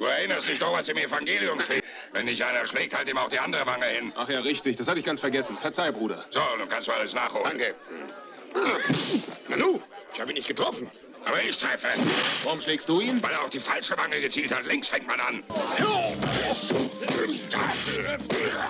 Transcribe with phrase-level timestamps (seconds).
[0.00, 1.84] Du erinnerst dich doch, was im Evangelium steht.
[2.14, 4.10] Wenn dich einer schlägt, halt ihm auch die andere Wange hin.
[4.16, 4.76] Ach ja, richtig.
[4.76, 5.58] Das hatte ich ganz vergessen.
[5.58, 6.24] Verzeih, Bruder.
[6.30, 7.44] So, nun kannst du alles nachholen.
[7.44, 7.74] Danke.
[9.48, 9.82] Nanu,
[10.14, 10.90] ich habe ihn nicht getroffen.
[11.26, 11.88] Aber ich treffe.
[12.44, 13.22] Warum schlägst du ihn?
[13.22, 14.64] Weil er auf die falsche Wange gezielt hat.
[14.64, 15.44] Links fängt man an.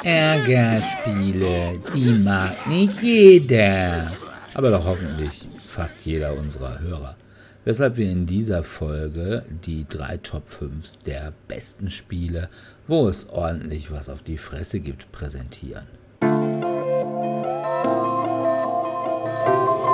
[0.03, 4.17] Ärgerspiele, die mag nicht jeder.
[4.55, 7.15] Aber doch hoffentlich fast jeder unserer Hörer.
[7.63, 12.49] Weshalb wir in dieser Folge die drei Top 5 der besten Spiele,
[12.87, 15.85] wo es ordentlich was auf die Fresse gibt, präsentieren.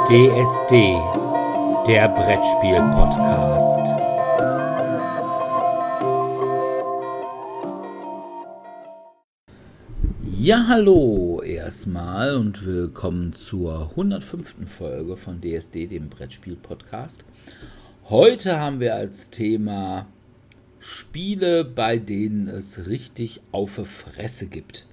[0.07, 0.95] DSD,
[1.89, 3.77] der Brettspiel-Podcast.
[10.39, 14.55] Ja, hallo erstmal und willkommen zur 105.
[14.67, 17.25] Folge von DSD, dem Brettspiel-Podcast.
[18.09, 20.07] Heute haben wir als Thema
[20.79, 24.87] Spiele, bei denen es richtig auf Fresse gibt.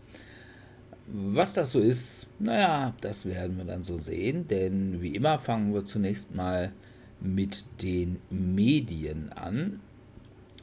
[1.05, 5.75] Was das so ist, naja, das werden wir dann so sehen, denn wie immer fangen
[5.75, 6.72] wir zunächst mal
[7.22, 9.80] mit den Medien an.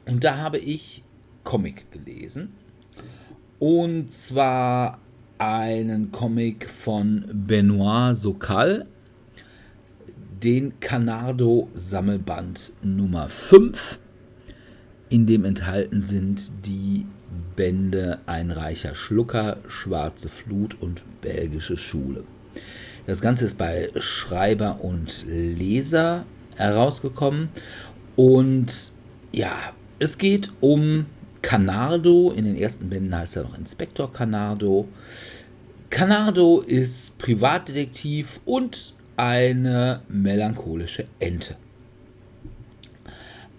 [0.05, 1.05] Und da habe ich
[1.45, 2.51] Comic gelesen.
[3.59, 4.99] Und zwar
[5.37, 8.87] einen Comic von Benoit Sokal,
[10.43, 13.99] den Canardo Sammelband Nummer 5,
[15.09, 17.05] in dem enthalten sind die
[17.55, 22.23] Bände Ein reicher Schlucker, Schwarze Flut und Belgische Schule.
[23.05, 27.49] Das Ganze ist bei Schreiber und Leser herausgekommen
[28.15, 28.93] und
[29.31, 29.55] ja,
[29.99, 31.05] es geht um
[31.41, 32.31] Canardo.
[32.31, 34.87] In den ersten Bänden heißt er noch Inspektor Canardo.
[35.89, 41.55] Canardo ist Privatdetektiv und eine melancholische Ente.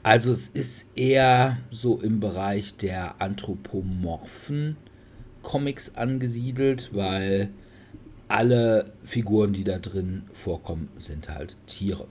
[0.03, 4.77] Also es ist eher so im Bereich der anthropomorphen
[5.43, 7.51] Comics angesiedelt, weil
[8.29, 12.07] alle Figuren, die da drin vorkommen, sind halt Tiere.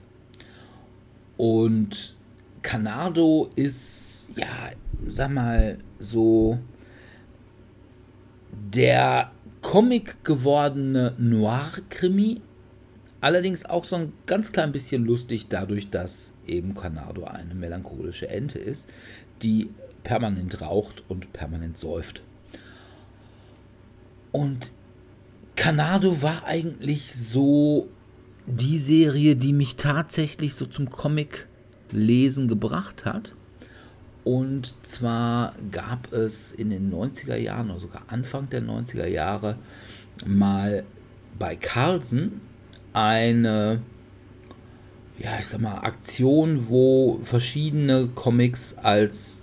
[1.36, 2.16] Und
[2.62, 4.70] Canardo ist, ja,
[5.06, 6.58] sag mal, so
[8.52, 12.40] der Comic gewordene Noir-Krimi.
[13.22, 18.58] Allerdings auch so ein ganz klein bisschen lustig dadurch, dass eben Canardo eine melancholische Ente
[18.58, 18.88] ist,
[19.42, 19.70] die
[20.02, 22.20] permanent raucht und permanent säuft.
[24.32, 24.72] Und
[25.54, 27.88] Canardo war eigentlich so
[28.46, 31.46] die Serie, die mich tatsächlich so zum Comic
[31.92, 33.36] lesen gebracht hat.
[34.24, 39.58] Und zwar gab es in den 90er Jahren oder sogar Anfang der 90er Jahre
[40.26, 40.82] mal
[41.38, 42.40] bei Carlsen
[42.92, 43.82] eine,
[45.18, 49.42] ja, ich sag mal, Aktion, wo verschiedene Comics als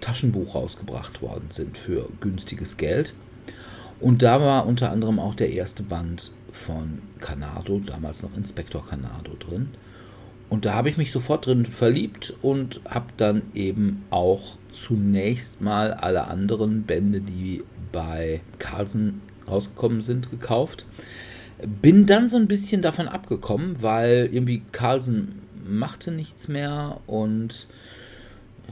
[0.00, 3.14] Taschenbuch rausgebracht worden sind für günstiges Geld.
[4.00, 9.32] Und da war unter anderem auch der erste Band von Canardo, damals noch Inspektor Canardo
[9.38, 9.70] drin.
[10.50, 15.92] Und da habe ich mich sofort drin verliebt und habe dann eben auch zunächst mal
[15.94, 20.84] alle anderen Bände, die bei Carlsen rausgekommen sind, gekauft.
[21.82, 27.68] Bin dann so ein bisschen davon abgekommen, weil irgendwie Carlsen machte nichts mehr und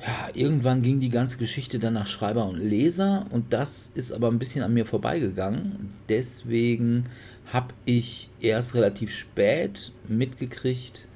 [0.01, 4.29] ja, irgendwann ging die ganze Geschichte dann nach Schreiber und Leser und das ist aber
[4.29, 5.93] ein bisschen an mir vorbeigegangen.
[6.09, 7.05] Deswegen
[7.53, 11.07] habe ich erst relativ spät mitgekriegt,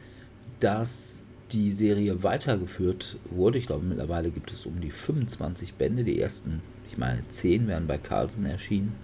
[0.61, 3.59] dass die Serie weitergeführt wurde.
[3.59, 6.05] Ich glaube, mittlerweile gibt es um die 25 Bände.
[6.05, 6.61] Die ersten,
[6.91, 8.95] ich meine, 10 werden bei Carlsen erschienen.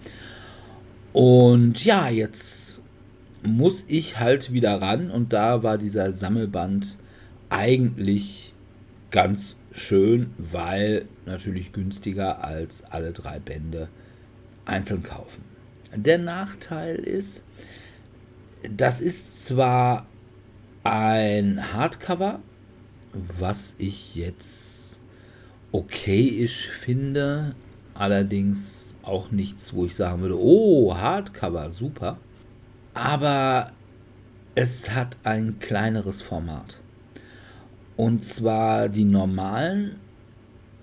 [1.13, 2.81] Und ja, jetzt
[3.43, 6.97] muss ich halt wieder ran und da war dieser Sammelband
[7.51, 8.55] eigentlich
[9.11, 13.89] ganz schön, weil natürlich günstiger als alle drei Bände
[14.65, 15.45] einzeln kaufen.
[15.95, 17.43] Der Nachteil ist,
[18.77, 20.07] das ist zwar
[20.85, 22.41] ein Hardcover,
[23.13, 24.99] was ich jetzt
[25.73, 27.55] okayisch finde,
[27.95, 32.19] allerdings auch nichts, wo ich sagen würde, oh, Hardcover, super.
[32.95, 33.73] Aber
[34.55, 36.79] es hat ein kleineres Format.
[37.97, 39.97] Und zwar die normalen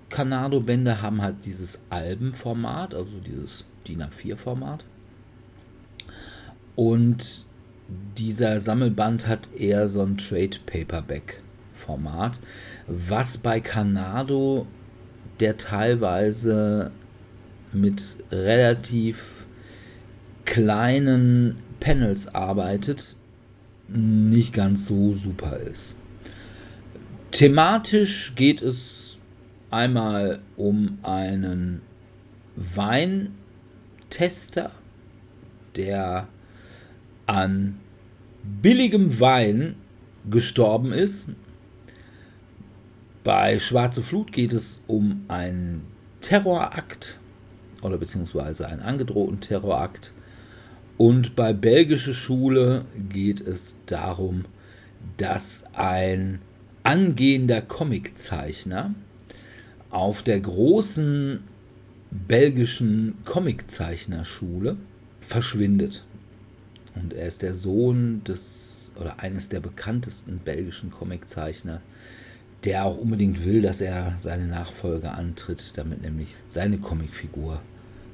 [0.10, 4.86] Canado-Bände haben halt dieses Albenformat, also dieses DIN A4-Format.
[6.76, 7.46] Und
[8.18, 11.42] dieser Sammelband hat eher so ein Trade Paperback
[11.74, 12.40] Format,
[12.88, 14.68] was bei Canado
[15.40, 16.92] der teilweise
[17.74, 19.46] mit relativ
[20.46, 23.16] kleinen Panels arbeitet,
[23.88, 25.96] nicht ganz so super ist.
[27.32, 29.18] Thematisch geht es
[29.70, 31.82] einmal um einen
[32.56, 33.32] Weintester,
[35.76, 36.28] der
[37.28, 37.80] an
[38.62, 39.76] billigem Wein
[40.30, 41.26] gestorben ist.
[43.24, 45.84] Bei Schwarze Flut geht es um einen
[46.22, 47.20] Terrorakt
[47.82, 50.12] oder beziehungsweise einen angedrohten Terrorakt.
[50.98, 54.46] Und bei Belgische Schule geht es darum,
[55.18, 56.40] dass ein
[56.84, 58.94] angehender Comiczeichner
[59.90, 61.40] auf der großen
[62.12, 64.78] belgischen Comiczeichnerschule
[65.22, 66.06] verschwindet.
[66.96, 71.82] Und er ist der Sohn des oder eines der bekanntesten belgischen Comiczeichner,
[72.66, 77.62] der auch unbedingt will, dass er seine Nachfolge antritt, damit nämlich seine Comicfigur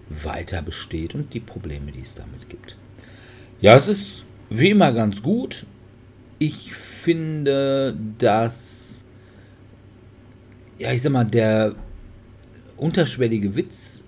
[0.09, 2.77] weiter besteht und die Probleme, die es damit gibt.
[3.59, 5.65] Ja, es ist wie immer ganz gut.
[6.37, 9.03] Ich finde, dass,
[10.77, 11.73] ja, ich sag mal, der
[12.77, 14.03] unterschwellige Witz,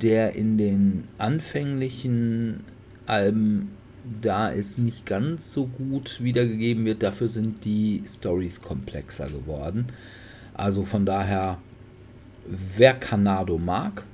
[0.00, 2.64] der in den anfänglichen
[3.06, 3.70] Alben
[4.20, 7.02] da ist, nicht ganz so gut wiedergegeben wird.
[7.02, 9.86] Dafür sind die Stories komplexer geworden.
[10.54, 11.58] Also von daher,
[12.46, 14.04] wer Canado mag,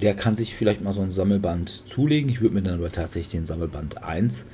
[0.00, 2.30] der kann sich vielleicht mal so ein Sammelband zulegen.
[2.30, 4.46] Ich würde mir dann aber tatsächlich den Sammelband 1,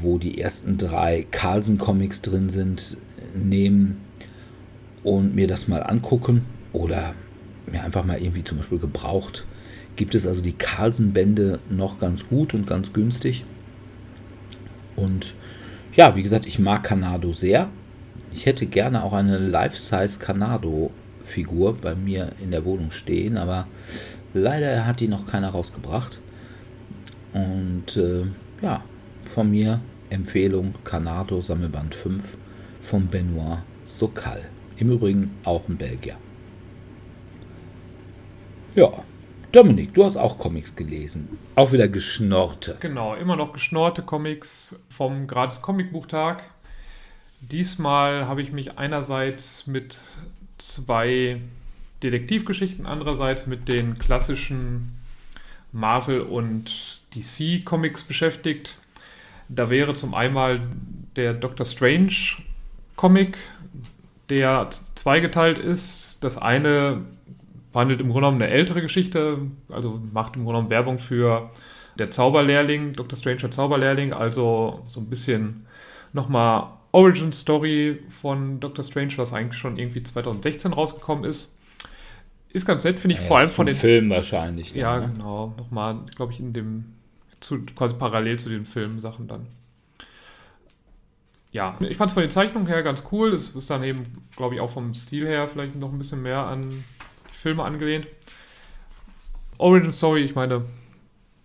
[0.00, 2.96] wo die ersten drei Carlsen-Comics drin sind,
[3.34, 3.98] nehmen
[5.04, 6.44] und mir das mal angucken.
[6.72, 7.14] Oder
[7.70, 9.46] mir einfach mal irgendwie zum Beispiel gebraucht
[9.98, 13.44] gibt es also die Carlsen-Bände noch ganz gut und ganz günstig.
[14.96, 15.34] Und
[15.94, 17.68] ja, wie gesagt, ich mag Canado sehr.
[18.32, 23.66] Ich hätte gerne auch eine Life-Size Canado-Figur bei mir in der Wohnung stehen, aber
[24.32, 26.20] leider hat die noch keiner rausgebracht.
[27.32, 28.26] Und äh,
[28.62, 28.84] ja,
[29.24, 29.80] von mir
[30.10, 32.22] Empfehlung Canado Sammelband 5
[32.82, 34.42] von Benoit Sokal.
[34.76, 36.16] Im Übrigen auch ein Belgier.
[38.76, 38.92] Ja,
[39.50, 41.38] Dominik, du hast auch Comics gelesen.
[41.54, 42.76] Auch wieder geschnorte.
[42.80, 46.42] Genau, immer noch geschnorte Comics vom Gratis Comicbuchtag.
[47.40, 50.00] Diesmal habe ich mich einerseits mit
[50.58, 51.40] zwei
[52.02, 54.98] Detektivgeschichten, andererseits mit den klassischen
[55.72, 58.76] Marvel und DC Comics beschäftigt.
[59.48, 62.12] Da wäre zum einen der Doctor Strange
[62.96, 63.38] Comic,
[64.28, 66.18] der zweigeteilt ist.
[66.20, 67.06] Das eine
[67.72, 69.38] behandelt im Grunde genommen eine ältere Geschichte,
[69.68, 71.50] also macht im Grunde genommen Werbung für
[71.98, 73.18] der Zauberlehrling, Dr.
[73.18, 75.66] Stranger Zauberlehrling, also so ein bisschen
[76.12, 78.84] nochmal Origin Story von Dr.
[78.84, 81.54] Strange, was eigentlich schon irgendwie 2016 rausgekommen ist.
[82.50, 84.72] Ist ganz nett, finde ich, ja, vor allem von den Film wahrscheinlich.
[84.72, 85.12] Dann, ja, ne?
[85.12, 85.54] genau.
[85.58, 86.94] Nochmal, glaube ich, in dem,
[87.40, 89.46] zu, quasi parallel zu den Filmsachen dann.
[91.50, 93.32] Ja, ich fand es von den Zeichnungen her ganz cool.
[93.34, 94.06] Es ist dann eben,
[94.36, 96.84] glaube ich, auch vom Stil her vielleicht noch ein bisschen mehr an
[97.38, 98.08] Filme angelehnt.
[99.58, 100.64] Origin Story, ich meine,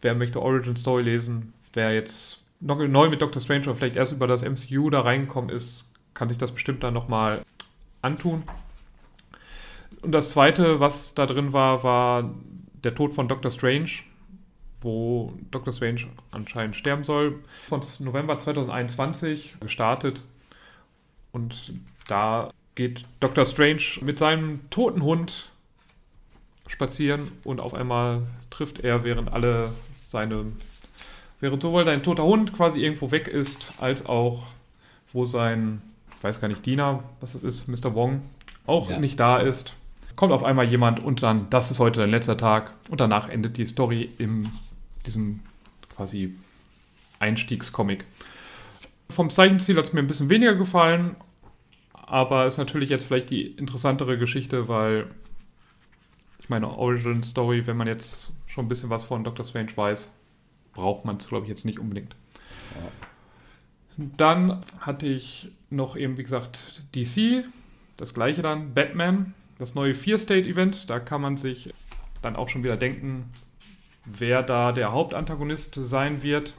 [0.02, 4.12] wer möchte Origin Story lesen, wer jetzt noch neu mit Doctor Strange oder vielleicht erst
[4.12, 7.44] über das MCU da reingekommen ist, kann sich das bestimmt dann nochmal
[8.02, 8.44] antun.
[10.02, 12.34] Und das zweite, was da drin war, war
[12.84, 13.90] der Tod von Doctor Strange,
[14.80, 17.40] wo Doctor Strange anscheinend sterben soll.
[17.68, 20.22] Von November 2021 gestartet.
[21.32, 21.74] Und
[22.08, 25.53] da geht Doctor Strange mit seinem toten Hund
[26.74, 29.72] spazieren und auf einmal trifft er, während alle
[30.06, 30.46] seine,
[31.40, 34.44] während sowohl sein toter Hund quasi irgendwo weg ist, als auch
[35.14, 35.82] wo sein,
[36.18, 37.94] ich weiß gar nicht, Diener, was das ist, Mr.
[37.94, 38.22] Wong,
[38.66, 39.00] auch ja.
[39.00, 39.74] nicht da ist,
[40.16, 43.58] kommt auf einmal jemand und dann, das ist heute dein letzter Tag und danach endet
[43.58, 44.50] die Story in
[45.06, 45.42] diesem
[45.96, 46.36] quasi
[47.20, 48.06] Einstiegscomic.
[49.10, 51.16] Vom Zeichenstil hat es mir ein bisschen weniger gefallen,
[51.94, 55.08] aber ist natürlich jetzt vielleicht die interessantere Geschichte, weil
[56.44, 60.12] ich meine, Origin Story, wenn man jetzt schon ein bisschen was von Doctor Strange weiß,
[60.74, 62.16] braucht man es, glaube ich, jetzt nicht unbedingt.
[62.76, 64.06] Ja.
[64.18, 67.46] Dann hatte ich noch eben, wie gesagt, DC,
[67.96, 70.90] das gleiche dann, Batman, das neue Fear-State-Event.
[70.90, 71.70] Da kann man sich
[72.22, 73.30] dann auch schon wieder denken,
[74.04, 76.56] wer da der Hauptantagonist sein wird.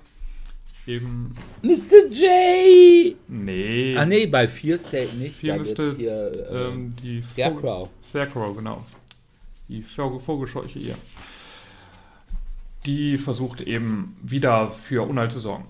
[0.86, 1.34] Eben.
[1.60, 2.10] Mr.
[2.10, 3.16] J!
[3.28, 3.96] Nee.
[3.98, 5.36] Ah, nee, bei Fear State nicht.
[5.36, 7.90] Fear müsste hier, ähm, die Scarecrow.
[8.02, 8.82] Scarecrow, genau
[9.68, 10.96] die Vogelscheuche ihr,
[12.86, 15.64] die versucht eben wieder für Unheil zu sorgen.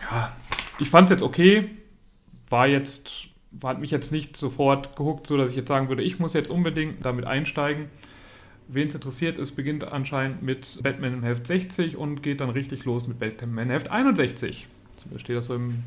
[0.00, 0.34] Ja,
[0.78, 1.70] ich fand es jetzt okay,
[2.48, 3.28] war jetzt,
[3.62, 6.50] hat mich jetzt nicht sofort gehuckt, so dass ich jetzt sagen würde, ich muss jetzt
[6.50, 7.88] unbedingt damit einsteigen.
[8.68, 12.84] Wen es interessiert, es beginnt anscheinend mit Batman im Heft 60 und geht dann richtig
[12.84, 14.66] los mit Batman Heft 61.
[15.10, 15.82] So steht das so im.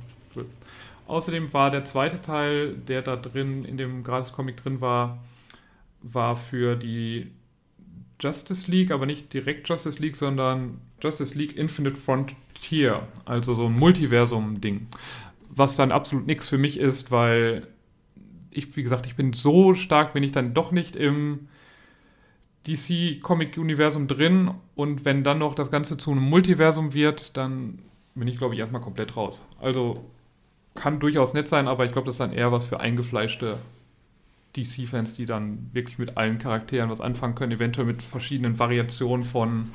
[1.07, 5.19] Außerdem war der zweite Teil, der da drin in dem Gratis-Comic drin war,
[6.13, 7.31] war für die
[8.19, 13.77] Justice League, aber nicht direkt Justice League, sondern Justice League Infinite Frontier, also so ein
[13.77, 14.87] Multiversum-Ding.
[15.49, 17.67] Was dann absolut nichts für mich ist, weil
[18.51, 21.47] ich, wie gesagt, ich bin so stark, bin ich dann doch nicht im
[22.67, 27.79] DC-Comic-Universum drin und wenn dann noch das Ganze zu einem Multiversum wird, dann
[28.15, 29.45] bin ich, glaube ich, erstmal komplett raus.
[29.59, 30.05] Also
[30.73, 33.57] kann durchaus nett sein, aber ich glaube, das ist dann eher was für eingefleischte
[34.55, 39.71] DC-Fans, die dann wirklich mit allen Charakteren was anfangen können, eventuell mit verschiedenen Variationen von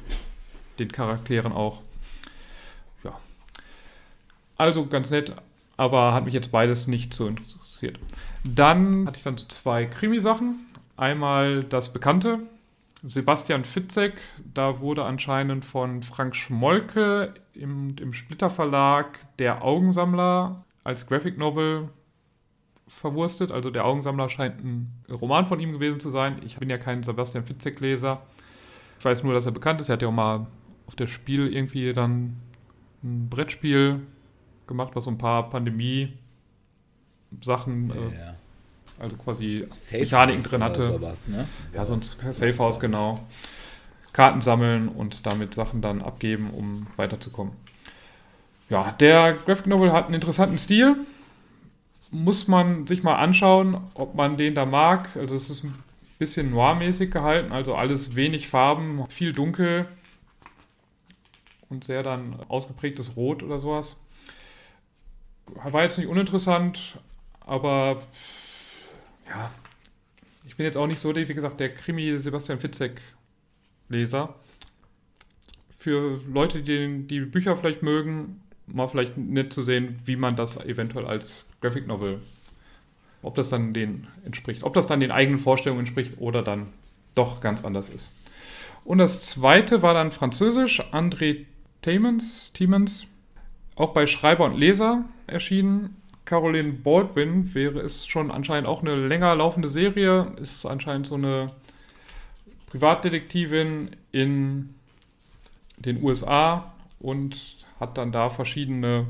[0.78, 1.80] den Charakteren auch.
[3.04, 3.18] Ja.
[4.56, 5.34] Also ganz nett,
[5.76, 7.98] aber hat mich jetzt beides nicht so interessiert.
[8.44, 10.66] Dann hatte ich dann so zwei Krimi-Sachen.
[10.96, 12.40] Einmal das Bekannte,
[13.02, 14.20] Sebastian Fitzek,
[14.52, 21.88] da wurde anscheinend von Frank Schmolke im, im Splitter Verlag Der Augensammler als Graphic Novel
[22.90, 23.52] verwurstet.
[23.52, 26.36] Also Der Augensammler scheint ein Roman von ihm gewesen zu sein.
[26.44, 28.20] Ich bin ja kein Sebastian Fitzek-Leser.
[28.98, 29.88] Ich weiß nur, dass er bekannt ist.
[29.88, 30.46] Er hat ja auch mal
[30.86, 32.36] auf der Spiel irgendwie dann
[33.02, 34.00] ein Brettspiel
[34.66, 38.34] gemacht, was so ein paar Pandemie-Sachen, Ja, äh, ja.
[38.98, 40.86] also quasi Safe Mechaniken drin hatte.
[40.86, 41.46] Sowas, ne?
[41.72, 43.20] Ja, sonst Safe House, genau.
[44.12, 47.52] Karten sammeln und damit Sachen dann abgeben, um weiterzukommen.
[48.68, 50.96] Ja, der Graphic Novel hat einen interessanten Stil.
[52.10, 55.16] Muss man sich mal anschauen, ob man den da mag.
[55.16, 55.74] Also es ist ein
[56.18, 59.86] bisschen noir-mäßig gehalten, also alles wenig Farben, viel dunkel
[61.70, 63.96] und sehr dann ausgeprägtes Rot oder sowas.
[65.46, 66.98] War jetzt nicht uninteressant,
[67.40, 68.02] aber
[69.28, 69.50] ja,
[70.46, 73.00] ich bin jetzt auch nicht so, wie gesagt, der Krimi Sebastian Fitzek
[73.88, 74.34] Leser.
[75.76, 80.56] Für Leute, die die Bücher vielleicht mögen, mal vielleicht nett zu sehen, wie man das
[80.58, 82.20] eventuell als Graphic Novel,
[83.22, 86.68] ob das dann den entspricht, ob das dann den eigenen Vorstellungen entspricht oder dann
[87.14, 88.10] doch ganz anders ist.
[88.84, 91.44] Und das zweite war dann Französisch, André
[91.82, 93.06] Tiemens, Tiemens
[93.76, 95.96] auch bei Schreiber und Leser erschienen.
[96.24, 101.50] Caroline Baldwin wäre es schon anscheinend auch eine länger laufende Serie, ist anscheinend so eine
[102.66, 104.74] Privatdetektivin in
[105.78, 107.36] den USA und
[107.80, 109.06] hat dann da verschiedene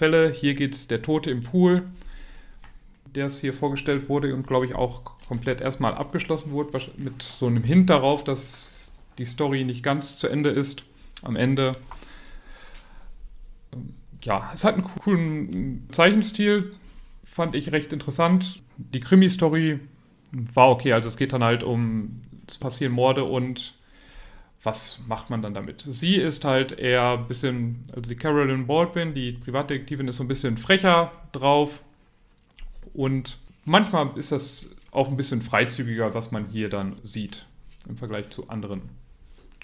[0.00, 0.32] Fälle.
[0.32, 1.82] Hier geht es der Tote im Pool,
[3.14, 7.46] der es hier vorgestellt wurde und glaube ich auch komplett erstmal abgeschlossen wurde, mit so
[7.46, 10.84] einem Hint darauf, dass die Story nicht ganz zu Ende ist
[11.22, 11.72] am Ende.
[13.74, 16.72] Ähm, Ja, es hat einen coolen Zeichenstil,
[17.22, 18.62] fand ich recht interessant.
[18.78, 19.80] Die Krimi-Story
[20.32, 23.74] war okay, also es geht dann halt um, es passieren Morde und
[24.62, 25.84] was macht man dann damit?
[25.86, 30.28] Sie ist halt eher ein bisschen, also die Carolyn Baldwin, die Privatdetektivin, ist so ein
[30.28, 31.82] bisschen frecher drauf
[32.92, 37.46] und manchmal ist das auch ein bisschen freizügiger, was man hier dann sieht
[37.88, 38.82] im Vergleich zu anderen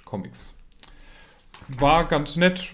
[0.05, 0.55] Comics.
[1.69, 2.73] War ganz nett,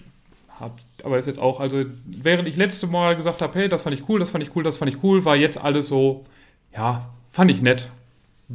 [0.61, 3.99] hab, aber ist jetzt auch, also während ich letzte Mal gesagt habe, hey, das fand
[3.99, 6.25] ich cool, das fand ich cool, das fand ich cool, war jetzt alles so,
[6.73, 7.91] ja, fand ich nett.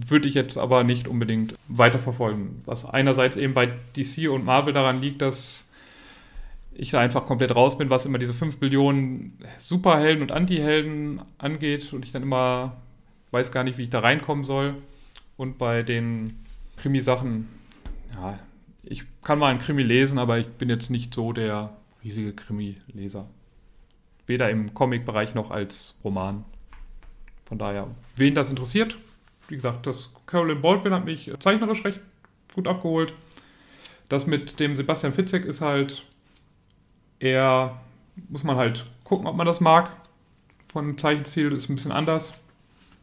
[0.06, 2.62] Würde ich jetzt aber nicht unbedingt weiterverfolgen.
[2.66, 5.70] Was einerseits eben bei DC und Marvel daran liegt, dass
[6.74, 11.92] ich da einfach komplett raus bin, was immer diese 5 Billionen Superhelden und Antihelden angeht
[11.94, 12.78] und ich dann immer
[13.32, 14.76] weiß gar nicht, wie ich da reinkommen soll.
[15.36, 16.40] Und bei den
[16.78, 17.48] Krimi-Sachen,
[18.16, 18.40] ja,
[18.84, 23.28] ich kann mal einen Krimi lesen, aber ich bin jetzt nicht so der riesige Krimi-Leser.
[24.26, 26.46] Weder im Comic-Bereich noch als Roman.
[27.46, 28.98] Von daher, wen das interessiert,
[29.48, 32.00] wie gesagt, das Carolyn Baldwin hat mich zeichnerisch recht
[32.54, 33.14] gut abgeholt.
[34.10, 36.04] Das mit dem Sebastian Fitzek ist halt
[37.20, 37.80] eher,
[38.30, 39.92] muss man halt gucken, ob man das mag.
[40.72, 42.34] Von dem Zeichenstil ist ein bisschen anders.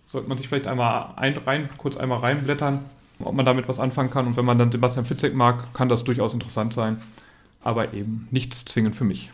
[0.07, 2.85] Sollte man sich vielleicht einmal ein, rein, kurz einmal reinblättern,
[3.19, 4.27] ob man damit was anfangen kann.
[4.27, 7.03] Und wenn man dann Sebastian Fitzek mag, kann das durchaus interessant sein.
[7.63, 9.31] Aber eben nichts zwingend für mich.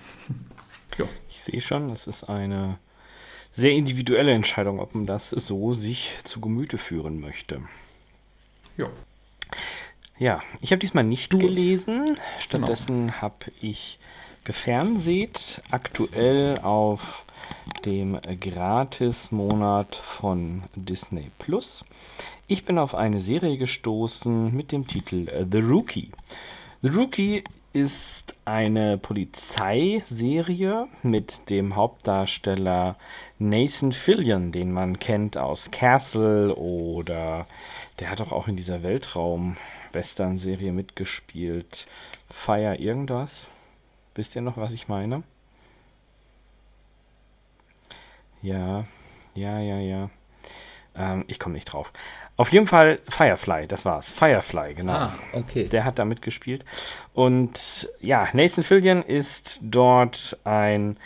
[0.99, 1.07] ja.
[1.31, 2.79] Ich sehe schon, das ist eine
[3.53, 7.63] sehr individuelle Entscheidung, ob man das so sich zu Gemüte führen möchte.
[8.77, 8.89] Ja.
[10.19, 11.57] Ja, ich habe diesmal nicht Du es.
[11.57, 12.19] gelesen.
[12.39, 13.99] Stattdessen habe ich
[14.45, 17.25] gefernseht, aktuell auf
[17.85, 21.85] dem Gratis-Monat von Disney Plus.
[22.47, 26.11] Ich bin auf eine Serie gestoßen mit dem Titel äh, The Rookie.
[26.83, 32.97] The Rookie ist eine Polizeiserie mit dem Hauptdarsteller
[33.39, 37.47] Nathan Fillion, den man kennt aus Castle oder
[38.01, 41.87] der hat doch auch in dieser Weltraum-Western-Serie mitgespielt.
[42.29, 43.47] Fire irgendwas?
[44.15, 45.23] Wisst ihr noch, was ich meine?
[48.43, 48.87] Ja,
[49.35, 50.11] ja, ja, ja.
[50.97, 51.93] Ähm, ich komme nicht drauf.
[52.41, 54.11] Auf jeden Fall Firefly, das war's.
[54.11, 54.93] Firefly, genau.
[54.93, 55.69] Ah, okay.
[55.69, 56.65] Der hat da mitgespielt.
[57.13, 60.97] Und ja, Nathan Fillion ist dort ein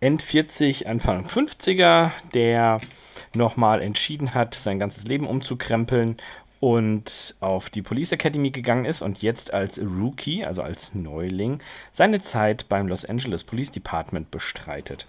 [0.00, 2.82] End 40, Anfang 50er, der
[3.32, 6.18] nochmal entschieden hat, sein ganzes Leben umzukrempeln
[6.60, 11.60] und auf die Police Academy gegangen ist und jetzt als Rookie, also als Neuling,
[11.92, 15.06] seine Zeit beim Los Angeles Police Department bestreitet.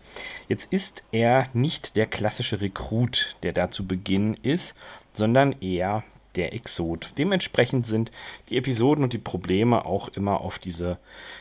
[0.50, 4.76] Jetzt ist er nicht der klassische Rekrut, der da zu Beginn ist,
[5.16, 6.04] sondern eher
[6.36, 7.12] der Exot.
[7.18, 8.12] Dementsprechend sind
[8.50, 10.98] die Episoden und die Probleme auch immer auf diese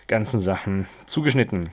[0.07, 1.71] ganzen Sachen zugeschnitten.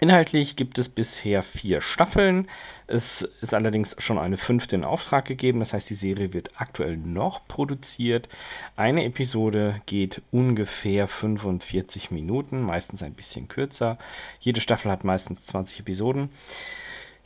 [0.00, 2.48] Inhaltlich gibt es bisher vier Staffeln.
[2.88, 5.60] Es ist allerdings schon eine fünfte in Auftrag gegeben.
[5.60, 8.28] Das heißt, die Serie wird aktuell noch produziert.
[8.74, 13.96] Eine Episode geht ungefähr 45 Minuten, meistens ein bisschen kürzer.
[14.40, 16.30] Jede Staffel hat meistens 20 Episoden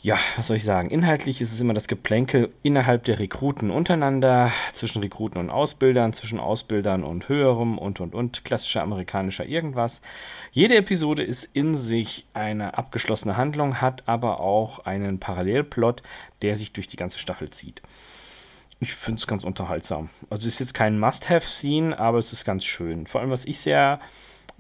[0.00, 0.90] ja, was soll ich sagen?
[0.90, 6.38] Inhaltlich ist es immer das Geplänkel innerhalb der Rekruten untereinander, zwischen Rekruten und Ausbildern, zwischen
[6.38, 10.00] Ausbildern und höherem und und und, klassischer amerikanischer irgendwas.
[10.52, 16.02] Jede Episode ist in sich eine abgeschlossene Handlung, hat aber auch einen Parallelplot,
[16.42, 17.82] der sich durch die ganze Staffel zieht.
[18.80, 20.10] Ich finde es ganz unterhaltsam.
[20.30, 23.08] Also es ist jetzt kein Must-Have-Scene, aber es ist ganz schön.
[23.08, 23.98] Vor allem, was ich sehr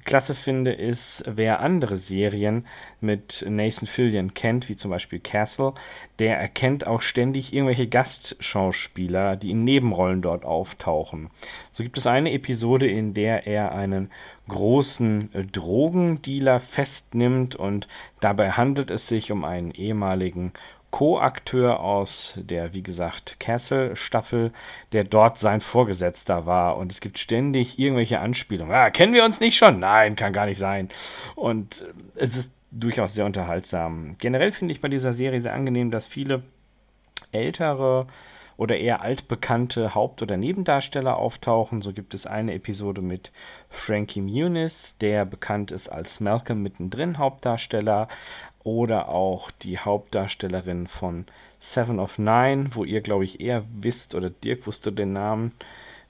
[0.08, 2.66] klasse finde, ist, wer andere Serien
[2.98, 5.74] mit Nathan Fillion kennt, wie zum Beispiel Castle,
[6.18, 11.28] der erkennt auch ständig irgendwelche Gastschauspieler, die in Nebenrollen dort auftauchen.
[11.72, 14.10] So gibt es eine Episode, in der er einen
[14.48, 17.86] großen Drogendealer festnimmt und
[18.20, 20.54] dabei handelt es sich um einen ehemaligen
[20.90, 24.52] Co-Akteur aus der, wie gesagt, Castle-Staffel,
[24.92, 26.76] der dort sein Vorgesetzter war.
[26.76, 28.74] Und es gibt ständig irgendwelche Anspielungen.
[28.74, 29.80] Ah, kennen wir uns nicht schon?
[29.80, 30.88] Nein, kann gar nicht sein.
[31.34, 31.84] Und äh,
[32.16, 34.16] es ist durchaus sehr unterhaltsam.
[34.18, 36.42] Generell finde ich bei dieser Serie sehr angenehm, dass viele
[37.32, 38.06] ältere
[38.58, 41.80] oder eher altbekannte Haupt- oder Nebendarsteller auftauchen.
[41.80, 43.30] So gibt es eine Episode mit
[43.70, 48.08] Frankie Muniz, der bekannt ist als Malcolm mittendrin Hauptdarsteller
[48.64, 51.26] oder auch die Hauptdarstellerin von
[51.60, 55.52] Seven of Nine, wo ihr, glaube ich, eher wisst, oder Dirk wusste den Namen,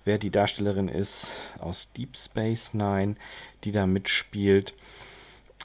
[0.05, 3.17] wer die Darstellerin ist aus Deep Space Nine,
[3.65, 4.75] die da mitspielt.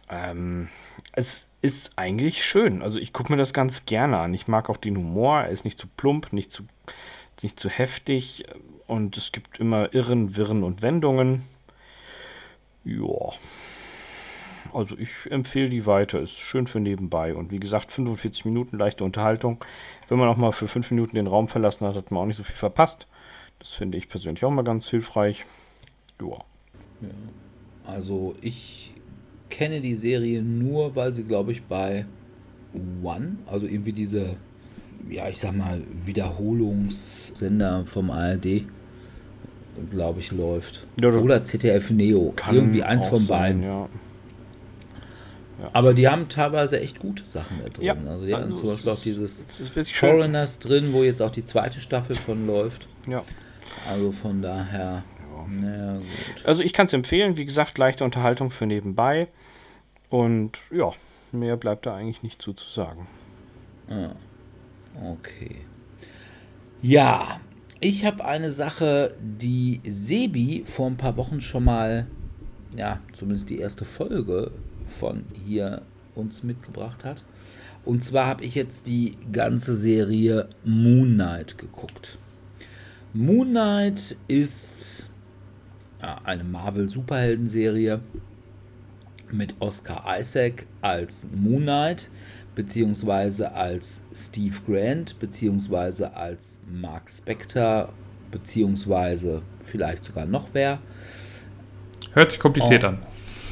[0.10, 0.70] Ähm,
[1.14, 2.82] es ist eigentlich schön.
[2.82, 4.34] Also ich gucke mir das ganz gerne an.
[4.34, 5.42] Ich mag auch den Humor.
[5.42, 6.64] Er ist nicht zu plump, nicht zu,
[7.42, 8.46] nicht zu heftig.
[8.86, 11.44] Und es gibt immer Irren, Wirren und Wendungen.
[12.84, 13.34] Ja.
[14.74, 16.20] Also ich empfehle die weiter.
[16.20, 17.36] Ist schön für nebenbei.
[17.36, 19.64] Und wie gesagt, 45 Minuten leichte Unterhaltung.
[20.10, 22.38] Wenn man auch mal für 5 Minuten den Raum verlassen hat, hat man auch nicht
[22.38, 23.08] so viel verpasst.
[23.60, 25.46] Das finde ich persönlich auch mal ganz hilfreich.
[26.20, 26.28] Ja.
[27.02, 27.10] ja.
[27.86, 28.94] Also ich
[29.50, 32.06] kenne die Serie nur, weil sie, glaube ich, bei
[33.04, 34.36] One, also irgendwie diese,
[35.10, 38.64] ja, ich sag mal, Wiederholungssender vom ARD,
[39.92, 40.88] glaube ich, läuft.
[41.00, 42.34] Ja, Oder ZDF Neo.
[42.52, 43.64] Irgendwie eins von beiden.
[43.64, 43.90] Ja.
[45.64, 45.70] Ja.
[45.72, 47.86] Aber die haben teilweise echt gute Sachen da drin.
[47.86, 49.46] Ja, also die also haben zum Beispiel auch dieses
[49.94, 52.88] Foreigners drin, wo jetzt auch die zweite Staffel von läuft.
[53.08, 53.24] Ja.
[53.88, 55.04] Also von daher.
[55.62, 56.00] Ja.
[56.44, 59.30] Also ich kann es empfehlen, wie gesagt, leichte Unterhaltung für nebenbei.
[60.10, 60.92] Und ja,
[61.32, 63.08] mehr bleibt da eigentlich nicht zu, zu sagen.
[63.90, 64.12] Ah,
[65.12, 65.56] okay.
[66.82, 67.40] Ja,
[67.80, 72.08] ich habe eine Sache, die Sebi vor ein paar Wochen schon mal,
[72.76, 74.52] ja, zumindest die erste Folge
[74.86, 75.82] von hier
[76.16, 77.24] uns mitgebracht hat.
[77.86, 82.18] Und zwar habe ich jetzt die ganze Serie Moon Knight geguckt.
[83.14, 85.10] Moon Knight ist
[86.24, 88.00] eine Marvel-Superhelden-Serie
[89.32, 92.10] mit Oscar Isaac als Moon Knight,
[92.56, 97.90] beziehungsweise als Steve Grant, beziehungsweise als Mark Spector,
[98.32, 100.80] beziehungsweise vielleicht sogar noch wer.
[102.14, 102.88] Hört sich kompliziert oh.
[102.88, 103.00] an.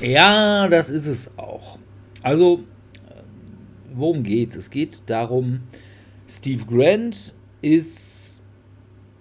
[0.01, 1.77] Ja, das ist es auch.
[2.23, 2.63] Also,
[3.93, 4.55] worum geht es?
[4.55, 5.61] Es geht darum,
[6.27, 8.41] Steve Grant ist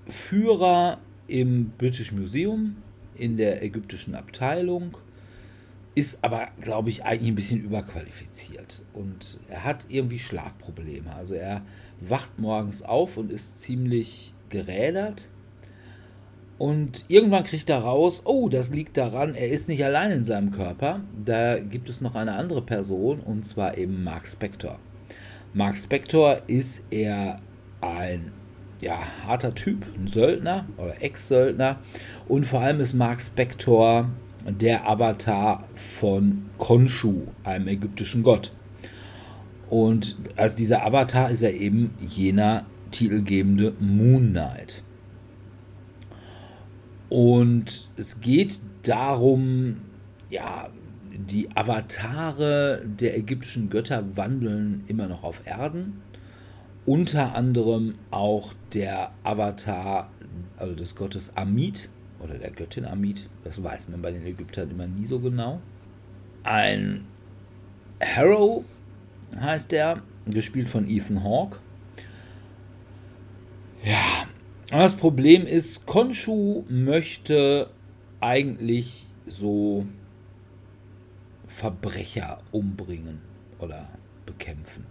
[0.07, 2.77] Führer im British Museum
[3.15, 4.97] in der ägyptischen Abteilung
[5.95, 8.81] ist aber, glaube ich, eigentlich ein bisschen überqualifiziert.
[8.93, 11.13] Und er hat irgendwie Schlafprobleme.
[11.13, 11.63] Also er
[12.01, 15.29] wacht morgens auf und ist ziemlich gerädert.
[16.61, 20.51] Und irgendwann kriegt er raus, oh, das liegt daran, er ist nicht allein in seinem
[20.51, 21.01] Körper.
[21.25, 24.79] Da gibt es noch eine andere Person, und zwar eben Mark Spector.
[25.55, 27.41] Mark Spector ist eher
[27.81, 28.33] ein
[28.83, 31.79] ja, harter Typ, ein Söldner oder Ex-Söldner.
[32.29, 34.11] Und vor allem ist Mark Spector
[34.47, 38.53] der Avatar von Khonshu, einem ägyptischen Gott.
[39.71, 44.83] Und als dieser Avatar ist er eben jener titelgebende Moon Knight.
[47.11, 49.83] Und es geht darum,
[50.31, 50.71] ja,
[51.13, 56.01] die Avatare der ägyptischen Götter wandeln immer noch auf Erden.
[56.87, 60.11] Unter anderem auch der Avatar,
[60.57, 63.29] also des Gottes Amit oder der Göttin Amit.
[63.45, 65.61] Das weiß man bei den Ägyptern immer nie so genau.
[66.45, 67.05] Ein
[68.01, 68.65] Harrow
[69.39, 71.59] heißt der, gespielt von Ethan Hawke.
[73.85, 74.27] Ja,
[74.79, 77.69] das Problem ist, Konshu möchte
[78.21, 79.87] eigentlich so
[81.47, 83.21] Verbrecher umbringen
[83.59, 83.89] oder
[84.27, 84.87] bekämpfen.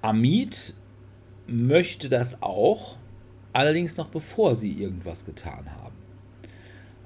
[0.00, 0.74] Amit
[1.46, 2.96] möchte das auch,
[3.52, 5.94] allerdings noch bevor sie irgendwas getan haben.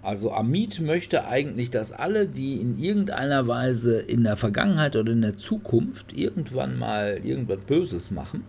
[0.03, 5.23] Also Amit möchte eigentlich, dass alle, die in irgendeiner Weise in der Vergangenheit oder in
[5.23, 8.45] der Zukunft irgendwann mal irgendwas Böses machen,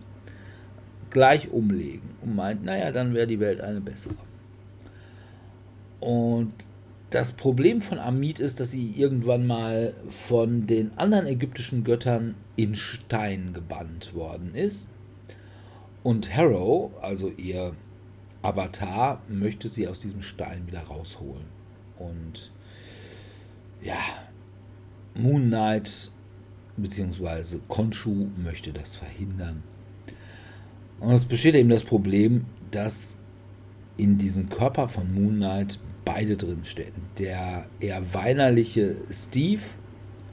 [1.10, 4.14] gleich umlegen und meint, naja, dann wäre die Welt eine bessere.
[6.00, 6.52] Und
[7.10, 12.74] das Problem von Amit ist, dass sie irgendwann mal von den anderen ägyptischen Göttern in
[12.74, 14.88] Stein gebannt worden ist.
[16.02, 17.74] Und Harrow, also ihr
[18.42, 21.46] Avatar, möchte sie aus diesem Stein wieder rausholen.
[21.98, 22.52] Und
[23.82, 23.98] ja,
[25.14, 26.10] Moon Knight
[26.76, 27.58] bzw.
[27.68, 29.62] Konshu möchte das verhindern.
[31.00, 33.16] Und es besteht eben das Problem, dass
[33.96, 36.92] in diesem Körper von Moon Knight beide drinstehen.
[37.18, 39.62] Der eher weinerliche Steve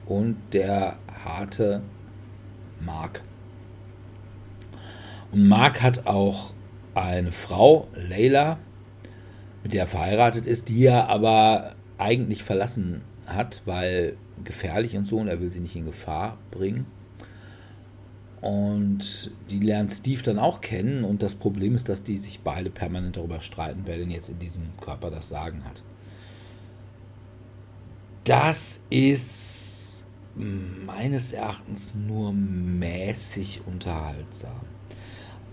[0.06, 1.82] und der harte
[2.80, 3.22] Mark.
[5.32, 6.54] Und Mark hat auch
[6.94, 8.58] eine Frau, Layla,
[9.64, 15.18] mit der er verheiratet ist, die er aber eigentlich verlassen hat, weil gefährlich und so
[15.18, 16.86] und er will sie nicht in Gefahr bringen.
[18.46, 21.04] Und die lernt Steve dann auch kennen.
[21.04, 24.38] Und das Problem ist, dass die sich beide permanent darüber streiten, wer denn jetzt in
[24.38, 25.82] diesem Körper das Sagen hat.
[28.24, 30.04] Das ist
[30.36, 34.62] meines Erachtens nur mäßig unterhaltsam.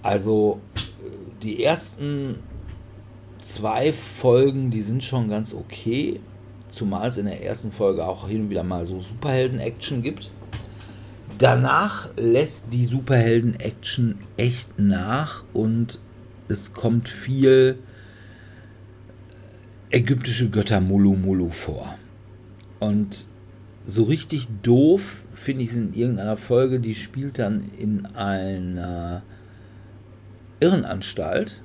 [0.02, 0.60] Also
[1.42, 2.40] die ersten
[3.40, 6.20] zwei Folgen, die sind schon ganz okay.
[6.68, 10.30] Zumal es in der ersten Folge auch hin und wieder mal so Superhelden-Action gibt.
[11.42, 15.98] Danach lässt die Superhelden-Action echt nach und
[16.46, 17.80] es kommt viel
[19.90, 21.98] ägyptische Götter Mulu Mulu vor.
[22.78, 23.26] Und
[23.84, 29.22] so richtig doof finde ich es in irgendeiner Folge, die spielt dann in einer
[30.60, 31.60] Irrenanstalt,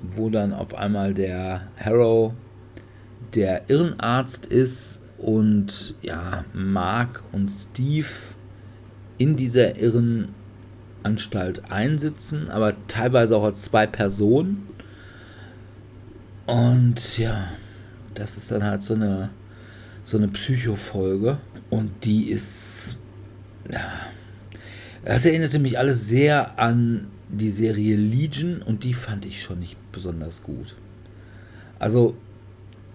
[0.00, 2.34] wo dann auf einmal der Harrow
[3.34, 8.06] der Irrenarzt ist und ja, Mark und Steve
[9.18, 14.68] in dieser Irrenanstalt einsitzen, aber teilweise auch als zwei Personen.
[16.46, 17.48] Und ja,
[18.14, 19.30] das ist dann halt so eine,
[20.04, 21.38] so eine Psychofolge.
[21.70, 22.96] Und die ist,
[23.70, 23.92] ja,
[25.04, 29.76] das erinnerte mich alles sehr an die Serie Legion und die fand ich schon nicht
[29.92, 30.76] besonders gut.
[31.78, 32.16] Also,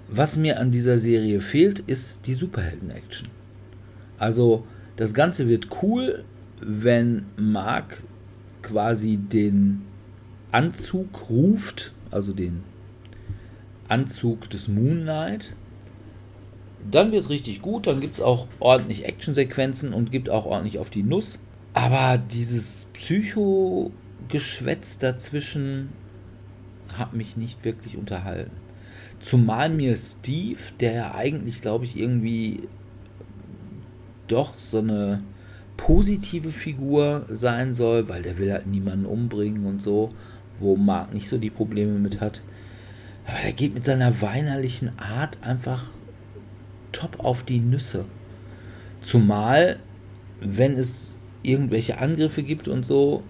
[0.08, 3.30] was mir an dieser Serie fehlt, ist die Superhelden-Action.
[4.18, 6.24] Also, das Ganze wird cool,
[6.60, 8.04] wenn Mark
[8.62, 9.84] quasi den
[10.52, 12.64] Anzug ruft, also den
[13.88, 15.56] Anzug des Moon Knight.
[16.90, 20.80] Dann wird es richtig gut, dann gibt es auch ordentlich Actionsequenzen und gibt auch ordentlich
[20.80, 21.40] auf die Nuss.
[21.74, 25.90] Aber dieses Psycho-Geschwätz dazwischen
[26.98, 28.52] hat mich nicht wirklich unterhalten.
[29.20, 32.68] Zumal mir Steve, der ja eigentlich, glaube ich, irgendwie
[34.32, 35.22] doch so eine
[35.78, 40.14] positive Figur sein soll, weil der will halt niemanden umbringen und so,
[40.60, 42.42] wo Mark nicht so die Probleme mit hat.
[43.26, 45.86] Aber der geht mit seiner weinerlichen Art einfach
[46.92, 48.06] top auf die Nüsse.
[49.02, 49.80] Zumal,
[50.40, 53.24] wenn es irgendwelche Angriffe gibt und so,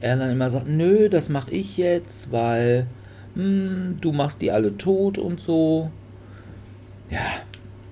[0.00, 2.86] er dann immer sagt, nö, das mache ich jetzt, weil
[3.34, 5.90] hm, du machst die alle tot und so.
[7.10, 7.42] Ja.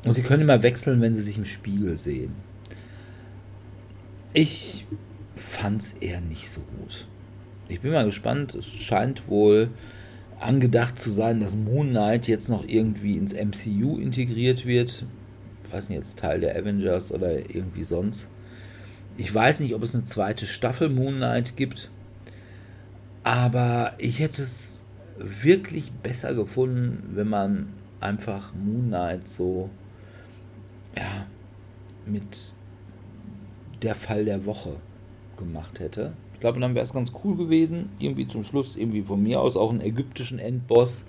[0.04, 2.45] Und sie können immer wechseln, wenn sie sich im Spiegel sehen.
[4.38, 4.86] Ich
[5.34, 7.06] fand es eher nicht so gut.
[7.68, 8.54] Ich bin mal gespannt.
[8.54, 9.70] Es scheint wohl
[10.38, 15.06] angedacht zu sein, dass Moon Knight jetzt noch irgendwie ins MCU integriert wird.
[15.64, 18.28] Ich weiß nicht, jetzt Teil der Avengers oder irgendwie sonst.
[19.16, 21.90] Ich weiß nicht, ob es eine zweite Staffel Moon Knight gibt.
[23.22, 24.84] Aber ich hätte es
[25.16, 27.68] wirklich besser gefunden, wenn man
[28.00, 29.70] einfach Moon Knight so
[30.94, 31.26] ja,
[32.04, 32.54] mit
[33.82, 34.76] der Fall der Woche
[35.36, 36.12] gemacht hätte.
[36.34, 39.56] Ich glaube, dann wäre es ganz cool gewesen, irgendwie zum Schluss, irgendwie von mir aus
[39.56, 41.04] auch einen ägyptischen Endboss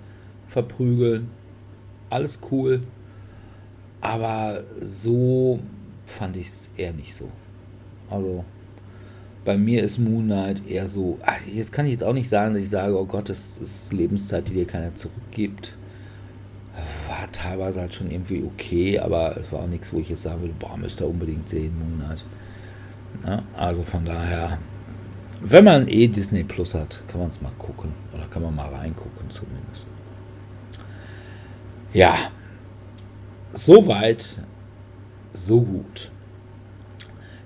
[0.46, 1.30] verprügeln.
[2.10, 2.82] Alles cool.
[4.00, 5.58] Aber so
[6.06, 7.28] fand ich es eher nicht so.
[8.08, 8.44] Also
[9.44, 12.54] bei mir ist Moon Knight eher so, ach, jetzt kann ich jetzt auch nicht sagen,
[12.54, 15.76] dass ich sage, oh Gott, das ist Lebenszeit, die dir keiner zurückgibt.
[17.08, 20.40] War teilweise halt schon irgendwie okay, aber es war auch nichts, wo ich jetzt sagen
[20.40, 22.24] würde, boah, müsst ihr unbedingt sehen, Moon Knight.
[23.26, 24.58] Ja, also von daher,
[25.40, 27.92] wenn man eh Disney Plus hat, kann man es mal gucken.
[28.14, 29.86] Oder kann man mal reingucken zumindest.
[31.92, 32.30] Ja,
[33.52, 34.42] soweit,
[35.32, 36.10] so gut.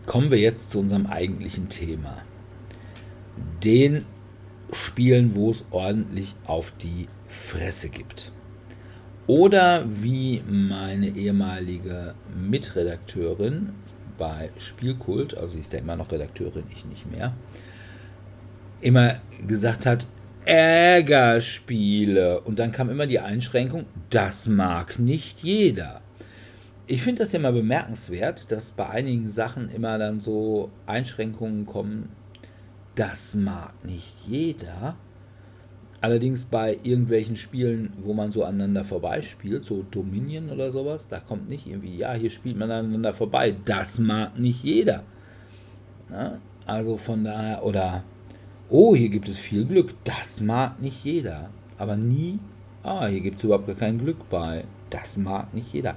[0.07, 2.17] Kommen wir jetzt zu unserem eigentlichen Thema.
[3.63, 4.05] Den
[4.73, 8.33] Spielen, wo es ordentlich auf die Fresse gibt.
[9.27, 13.71] Oder wie meine ehemalige Mitredakteurin
[14.19, 17.33] bei Spielkult, also sie ist ja immer noch Redakteurin, ich nicht mehr,
[18.81, 20.07] immer gesagt hat,
[20.45, 22.41] Ärgerspiele.
[22.41, 26.01] Und dann kam immer die Einschränkung, das mag nicht jeder.
[26.87, 32.11] Ich finde das ja mal bemerkenswert, dass bei einigen Sachen immer dann so Einschränkungen kommen,
[32.97, 34.97] das mag nicht jeder.
[36.03, 41.49] Allerdings bei irgendwelchen Spielen, wo man so aneinander vorbeispielt, so Dominion oder sowas, da kommt
[41.49, 43.55] nicht irgendwie, ja, hier spielt man aneinander vorbei.
[43.65, 45.05] Das mag nicht jeder.
[46.11, 48.03] Ja, also von daher, oder,
[48.69, 49.95] oh, hier gibt es viel Glück.
[50.03, 51.51] Das mag nicht jeder.
[51.79, 52.41] Aber nie,
[52.83, 54.65] ah, hier gibt es überhaupt gar kein Glück bei.
[54.91, 55.95] Das mag nicht jeder.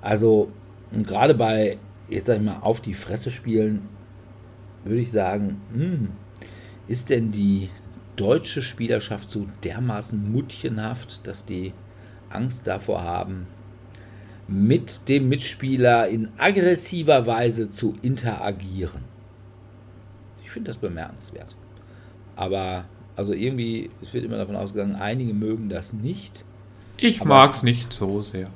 [0.00, 0.48] Also,
[0.90, 1.76] gerade bei,
[2.08, 3.90] jetzt sag ich mal, auf die Fresse spielen,
[4.86, 6.08] würde ich sagen, hm,
[6.88, 7.68] ist denn die
[8.16, 11.72] deutsche Spielerschaft so dermaßen muttchenhaft, dass die
[12.30, 13.46] Angst davor haben,
[14.46, 19.02] mit dem Mitspieler in aggressiver Weise zu interagieren.
[20.42, 21.56] Ich finde das bemerkenswert.
[22.36, 22.84] Aber,
[23.16, 26.44] also irgendwie, es wird immer davon ausgegangen, einige mögen das nicht.
[26.96, 28.50] Ich mag es nicht so sehr.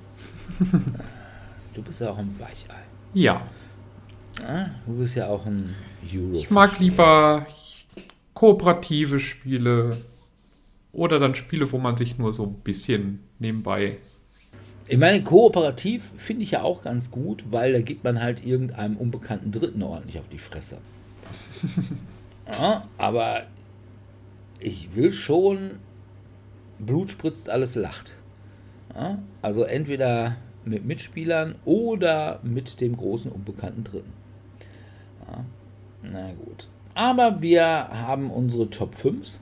[1.74, 2.82] du bist ja auch ein Weichei.
[3.14, 3.42] Ja.
[4.46, 5.74] Ah, du bist ja auch ein
[6.14, 6.32] Euro.
[6.34, 7.46] Ich mag lieber
[8.38, 9.96] kooperative Spiele
[10.92, 13.96] oder dann Spiele, wo man sich nur so ein bisschen nebenbei.
[14.86, 18.96] Ich meine, kooperativ finde ich ja auch ganz gut, weil da gibt man halt irgendeinem
[18.96, 20.78] unbekannten Dritten ordentlich auf die Fresse.
[22.46, 23.42] ja, aber
[24.60, 25.72] ich will schon,
[26.78, 28.14] Blut spritzt, alles lacht.
[28.94, 34.12] Ja, also entweder mit Mitspielern oder mit dem großen unbekannten Dritten.
[35.26, 35.44] Ja,
[36.04, 36.68] na gut.
[36.98, 39.38] Aber wir haben unsere Top 5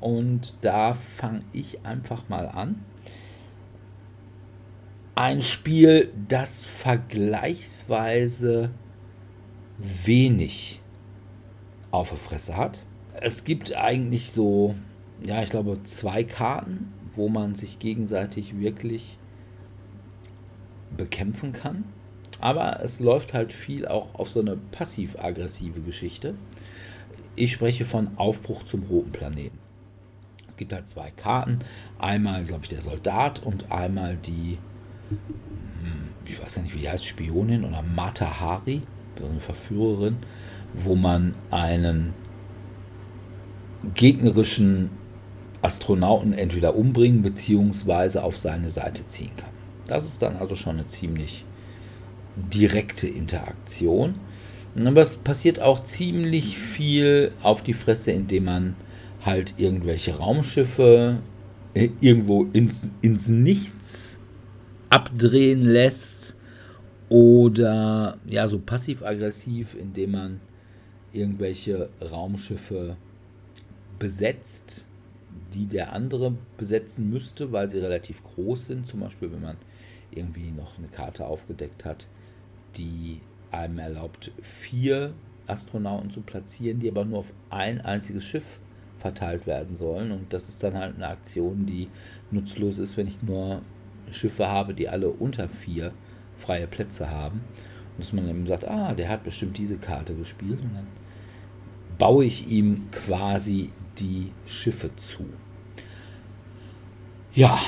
[0.00, 2.84] und da fange ich einfach mal an.
[5.16, 8.70] Ein Spiel, das vergleichsweise
[9.78, 10.80] wenig
[11.90, 12.84] auf der Fresse hat.
[13.20, 14.76] Es gibt eigentlich so,
[15.24, 19.18] ja, ich glaube, zwei Karten, wo man sich gegenseitig wirklich
[20.96, 21.82] bekämpfen kann.
[22.40, 26.36] Aber es läuft halt viel auch auf so eine passiv-aggressive Geschichte.
[27.36, 29.58] Ich spreche von Aufbruch zum roten Planeten.
[30.48, 31.58] Es gibt halt zwei Karten.
[31.98, 34.58] Einmal, glaube ich, der Soldat und einmal die,
[35.10, 38.82] hm, ich weiß gar nicht, wie die heißt, Spionin oder Mata Hari,
[39.22, 40.16] eine Verführerin,
[40.74, 42.14] wo man einen
[43.94, 44.90] gegnerischen
[45.62, 48.18] Astronauten entweder umbringen bzw.
[48.20, 49.50] auf seine Seite ziehen kann.
[49.86, 51.44] Das ist dann also schon eine ziemlich
[52.36, 54.16] direkte Interaktion.
[54.84, 58.76] Aber es passiert auch ziemlich viel auf die Fresse, indem man
[59.24, 61.18] halt irgendwelche Raumschiffe
[61.74, 64.18] äh, irgendwo ins, ins Nichts
[64.90, 66.36] abdrehen lässt
[67.08, 70.40] oder ja, so passiv-aggressiv, indem man
[71.12, 72.96] irgendwelche Raumschiffe
[73.98, 74.86] besetzt,
[75.54, 78.86] die der andere besetzen müsste, weil sie relativ groß sind.
[78.86, 79.56] Zum Beispiel, wenn man
[80.10, 82.06] irgendwie noch eine Karte aufgedeckt hat,
[82.76, 85.14] die einem erlaubt, vier
[85.46, 88.58] Astronauten zu platzieren, die aber nur auf ein einziges Schiff
[88.96, 90.10] verteilt werden sollen.
[90.10, 91.88] Und das ist dann halt eine Aktion, die
[92.30, 93.62] nutzlos ist, wenn ich nur
[94.10, 95.92] Schiffe habe, die alle unter vier
[96.36, 97.40] freie Plätze haben.
[97.92, 100.60] Und dass man eben sagt, ah, der hat bestimmt diese Karte gespielt.
[100.60, 100.86] Und dann
[101.98, 105.24] baue ich ihm quasi die Schiffe zu.
[107.32, 107.58] Ja,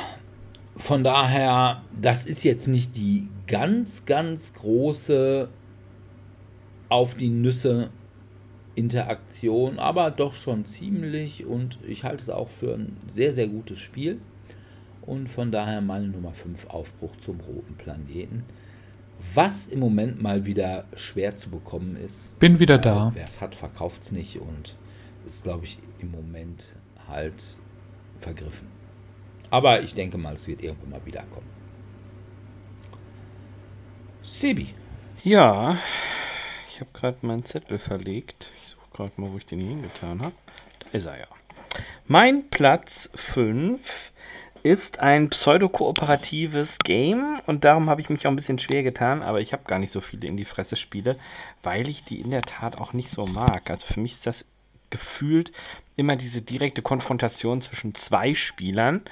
[0.76, 5.48] von daher, das ist jetzt nicht die ganz, ganz große
[6.88, 7.90] auf die Nüsse
[8.74, 13.80] Interaktion, aber doch schon ziemlich und ich halte es auch für ein sehr, sehr gutes
[13.80, 14.20] Spiel
[15.02, 18.44] und von daher meine Nummer 5 Aufbruch zum roten Planeten.
[19.34, 22.38] was im Moment mal wieder schwer zu bekommen ist.
[22.38, 23.10] Bin wieder da.
[23.14, 24.76] Wer es hat, verkauft es nicht und
[25.26, 26.74] ist, glaube ich, im Moment
[27.08, 27.58] halt
[28.20, 28.68] vergriffen.
[29.50, 31.46] Aber ich denke mal, es wird irgendwann mal wiederkommen.
[34.22, 34.68] Sebi.
[35.24, 35.78] Ja,
[36.78, 38.52] ich habe gerade meinen Zettel verlegt.
[38.62, 40.34] Ich suche gerade mal, wo ich den hingetan habe.
[40.78, 41.26] Da ist er ja.
[42.06, 44.12] Mein Platz 5
[44.62, 49.40] ist ein pseudo-kooperatives Game und darum habe ich mich auch ein bisschen schwer getan, aber
[49.40, 51.16] ich habe gar nicht so viele in die Fresse Spiele,
[51.64, 53.68] weil ich die in der Tat auch nicht so mag.
[53.68, 54.44] Also für mich ist das
[54.90, 55.52] gefühlt
[55.96, 59.02] immer diese direkte Konfrontation zwischen zwei Spielern.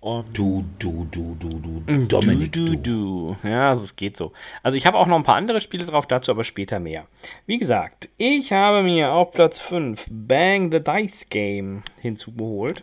[0.00, 2.76] Und Du, du, du, du, du, Dominik, du, du.
[2.76, 3.48] du, du.
[3.48, 4.32] Ja, also es geht so.
[4.62, 7.06] Also ich habe auch noch ein paar andere Spiele drauf, dazu aber später mehr.
[7.44, 12.82] Wie gesagt, ich habe mir auf Platz 5 Bang the Dice Game hinzugeholt.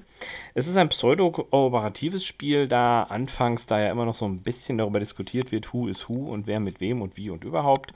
[0.53, 4.99] Es ist ein pseudo-kooperatives Spiel, da anfangs da ja immer noch so ein bisschen darüber
[4.99, 7.93] diskutiert wird, who is who und wer mit wem und wie und überhaupt.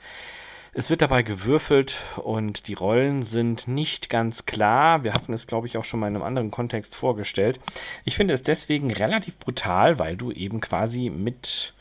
[0.74, 5.04] Es wird dabei gewürfelt und die Rollen sind nicht ganz klar.
[5.04, 7.60] Wir hatten es, glaube ich, auch schon mal in einem anderen Kontext vorgestellt.
[8.06, 11.74] Ich finde es deswegen relativ brutal, weil du eben quasi mit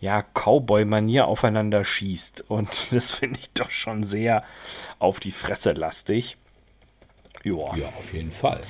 [0.00, 2.44] ja, Cowboy-Manier aufeinander schießt.
[2.48, 4.42] Und das finde ich doch schon sehr
[4.98, 6.38] auf die Fresse lastig.
[7.42, 7.76] Joa.
[7.76, 8.62] Ja, auf jeden Fall.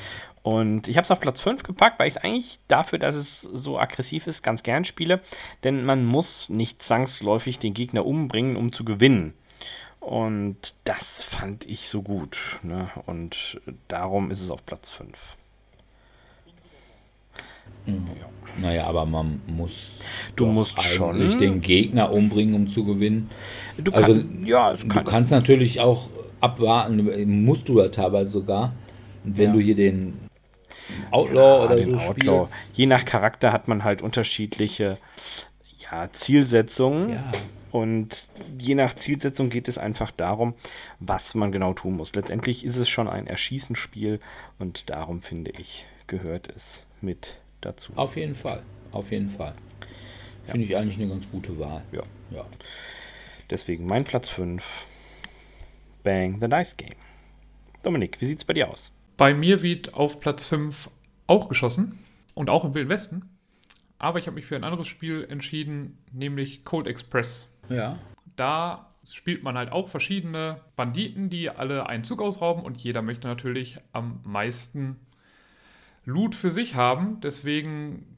[0.43, 3.43] Und ich habe es auf Platz 5 gepackt, weil ich es eigentlich dafür, dass es
[3.43, 5.21] so aggressiv ist, ganz gern spiele.
[5.63, 9.35] Denn man muss nicht zwangsläufig den Gegner umbringen, um zu gewinnen.
[10.01, 12.39] Und das fand ich so gut.
[12.63, 12.89] Ne?
[13.07, 15.37] Und darum ist es auf Platz 5.
[18.61, 20.01] Naja, aber man muss
[20.37, 21.39] Du doch musst eigentlich schon.
[21.39, 23.31] den Gegner umbringen, um zu gewinnen.
[23.79, 26.09] Du Also, kann, ja, es Du kann, kannst natürlich auch
[26.41, 28.73] abwarten, musst du da teilweise sogar.
[29.25, 29.53] Wenn Ja.
[29.53, 30.19] du hier den
[31.11, 32.45] Outlaw Ja, oder den so Outlaw.
[32.47, 32.77] spielst.
[32.77, 34.99] Je nach Charakter hat man halt unterschiedliche
[35.91, 37.11] ja, Zielsetzungen.
[37.11, 37.33] Ja,
[37.71, 38.29] Und
[38.59, 40.55] je nach Zielsetzung geht es einfach darum,
[40.99, 42.15] was man genau tun muss.
[42.15, 44.21] Letztendlich ist es schon ein Erschießenspiel
[44.59, 47.93] und darum finde ich, gehört es mit dazu.
[47.95, 48.63] auf jeden Fall.
[48.93, 49.55] Auf jeden Fall.
[50.45, 51.83] Finde ich eigentlich eine ganz gute Wahl.
[51.93, 52.03] Ja.
[52.31, 52.45] Ja.
[53.51, 54.65] Deswegen mein Platz 5.
[56.03, 56.97] Bang the Dice Game.
[57.83, 58.91] Dominik, wie sieht's bei dir aus?
[59.17, 60.91] Bei mir wird auf Platz 5
[61.27, 61.99] auch geschossen
[62.35, 63.39] und auch im Wilden Westen.
[63.99, 67.51] Aber ich habe mich für ein anderes Spiel entschieden, nämlich Cold Express.
[67.71, 67.99] Ja.
[68.37, 73.27] Da spielt man halt auch verschiedene Banditen, die alle einen Zug ausrauben und jeder möchte
[73.27, 74.97] natürlich am meisten
[76.05, 77.21] Loot für sich haben.
[77.21, 78.17] Deswegen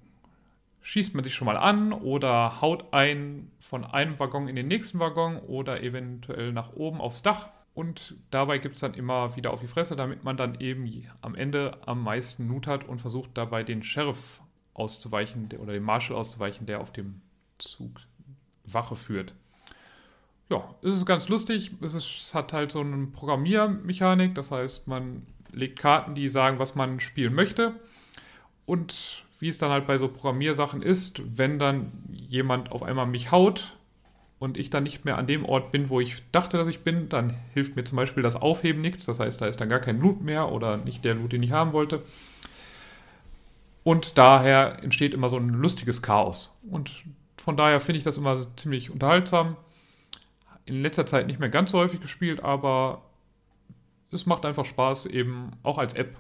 [0.83, 4.99] schießt man sich schon mal an oder haut ein von einem Waggon in den nächsten
[4.99, 7.49] Waggon oder eventuell nach oben aufs Dach.
[7.75, 11.35] Und dabei gibt es dann immer wieder auf die Fresse, damit man dann eben am
[11.35, 14.43] Ende am meisten Loot hat und versucht dabei den Sheriff
[14.75, 17.23] auszuweichen der- oder den Marshal auszuweichen, der auf dem
[17.59, 18.01] Zug
[18.65, 19.35] Wache führt.
[20.53, 21.71] Ja, es ist ganz lustig.
[21.81, 24.35] Es ist, es hat halt so eine Programmiermechanik.
[24.35, 27.73] Das heißt, man legt Karten, die sagen, was man spielen möchte.
[28.67, 33.33] Und wie es dann halt bei so Programmiersachen ist, wenn dann jemand auf einmal mich
[33.33, 33.79] haut
[34.39, 37.09] und ich dann nicht mehr an dem Ort bin, wo ich dachte, dass ich bin,
[37.09, 39.07] dann hilft mir zum Beispiel das Aufheben nichts.
[39.07, 41.53] Das heißt, da ist dann gar kein Loot mehr oder nicht der Loot, den ich
[41.53, 42.03] haben wollte.
[43.85, 46.55] Und daher entsteht immer so ein lustiges Chaos.
[46.71, 47.05] Und
[47.39, 49.57] von daher finde ich das immer ziemlich unterhaltsam.
[50.65, 53.03] In letzter Zeit nicht mehr ganz so häufig gespielt, aber
[54.11, 56.17] es macht einfach Spaß, eben auch als App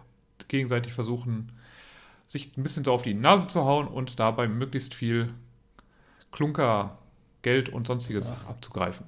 [0.49, 1.53] gegenseitig versuchen,
[2.27, 5.29] sich ein bisschen so auf die Nase zu hauen und dabei möglichst viel
[6.33, 6.99] Klunker,
[7.43, 9.07] Geld und sonstiges abzugreifen.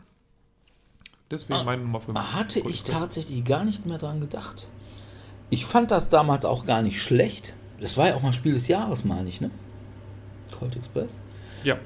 [1.31, 2.19] Deswegen meine Nummer 5.
[2.19, 4.69] Hatte ich tatsächlich gar nicht mehr dran gedacht.
[5.51, 7.55] Ich fand das damals auch gar nicht schlecht.
[7.81, 9.51] Das war ja auch mal Spiel des Jahres, meine ich, ne?
[10.53, 11.19] Cold Express.
[11.65, 11.77] Ja.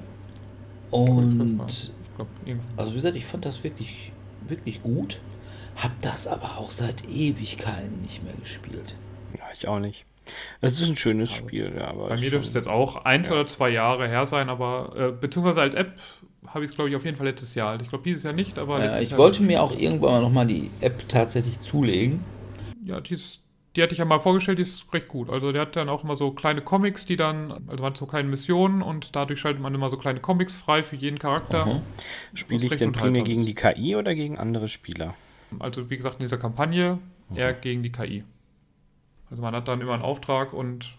[0.91, 2.79] Und Ich glaub, irgendwann.
[2.79, 4.13] also wie gesagt, ich fand das wirklich,
[4.49, 5.21] wirklich gut.
[5.77, 8.97] Hab das aber auch seit Ewigkeiten nicht mehr gespielt.
[9.37, 10.05] Ja, ich auch nicht.
[10.61, 13.31] Es ist ein schönes Spiel, ja, aber Bei mir ist dürfte es jetzt auch eins
[13.31, 15.93] oder zwei Jahre her sein, aber äh, beziehungsweise als App
[16.53, 17.71] habe ich es, glaube ich, auf jeden Fall letztes Jahr.
[17.71, 17.83] alt.
[17.83, 20.21] Ich glaube, dieses Jahr nicht, aber Ja, letztes ich Jahr wollte mir auch irgendwann mal
[20.21, 22.21] nochmal die App tatsächlich zulegen.
[22.85, 23.41] Ja, die, ist,
[23.77, 25.31] die hatte ich ja mal vorgestellt, die ist recht gut.
[25.31, 28.29] Also der hat dann auch immer so kleine Comics, die dann, also waren so kleine
[28.29, 31.67] Missionen und dadurch schaltet man immer so kleine Comics frei für jeden Charakter.
[31.67, 31.83] Mhm.
[32.35, 35.15] Spiele ich denn primär gegen die KI oder gegen andere Spieler?
[35.59, 36.99] Also wie gesagt, in dieser Kampagne
[37.35, 37.61] eher Mhm.
[37.61, 38.25] gegen die KI.
[39.31, 40.95] Also man hat dann immer einen Auftrag und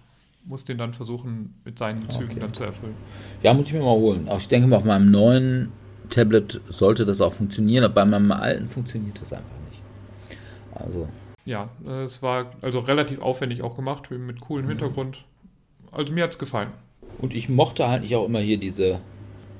[0.45, 2.39] muss den dann versuchen, mit seinen Zügen Okay.
[2.39, 2.95] dann zu erfüllen.
[3.43, 4.27] Ja, muss ich mir mal holen.
[4.29, 5.71] Aber ich denke mal, auf meinem neuen
[6.09, 7.83] Tablet sollte das auch funktionieren.
[7.83, 9.81] Aber bei meinem alten funktioniert das einfach nicht.
[10.73, 11.09] Also,
[11.45, 14.69] Ja, äh, es war also relativ aufwendig auch gemacht, mit coolem Mhm.
[14.69, 15.23] Hintergrund.
[15.91, 16.69] Also mir hat es gefallen.
[17.19, 18.99] und ich mochte halt nicht auch immer hier diese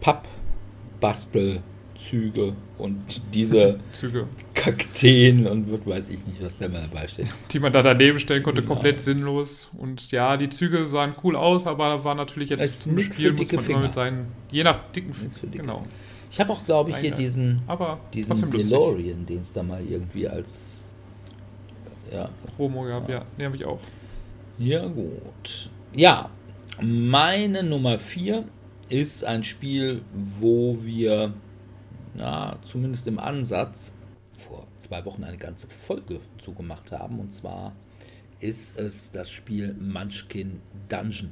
[0.02, 1.62] Pappbastel
[1.96, 7.28] Züge und diese Züge, Kakteen und wird weiß ich nicht, was da mal dabei steht.
[7.52, 8.74] die man da daneben stellen konnte, Genau.
[8.76, 9.70] komplett sinnlos.
[9.78, 13.34] Und ja, die Züge sahen cool aus, aber war natürlich Das jetzt ist zum Spiel
[13.34, 15.84] muss man immer mit seinen, je nach dicken dicke Genau.
[16.32, 18.50] Ich habe auch, glaube ich, hier diesen, Aber diesen.
[18.52, 20.79] DeLorean, den es da mal irgendwie als.
[22.12, 23.80] Ja, Promo gehabt, ja, den habe ich auch.
[24.58, 25.70] Ja, gut.
[25.94, 26.30] Ja,
[26.82, 28.46] meine Nummer 4
[28.90, 31.34] ist ein Spiel, wo wir,
[32.16, 33.92] na, zumindest im Ansatz,
[34.38, 37.20] vor zwei Wochen eine ganze Folge zugemacht haben.
[37.20, 37.74] Und zwar
[38.40, 41.32] ist es das Spiel Munchkin Dungeon.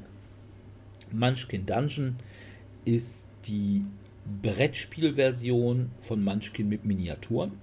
[1.12, 2.18] Munchkin Dungeon
[2.86, 3.86] ist die
[4.42, 7.54] Brettspielversion von Munchkin mit Miniaturen,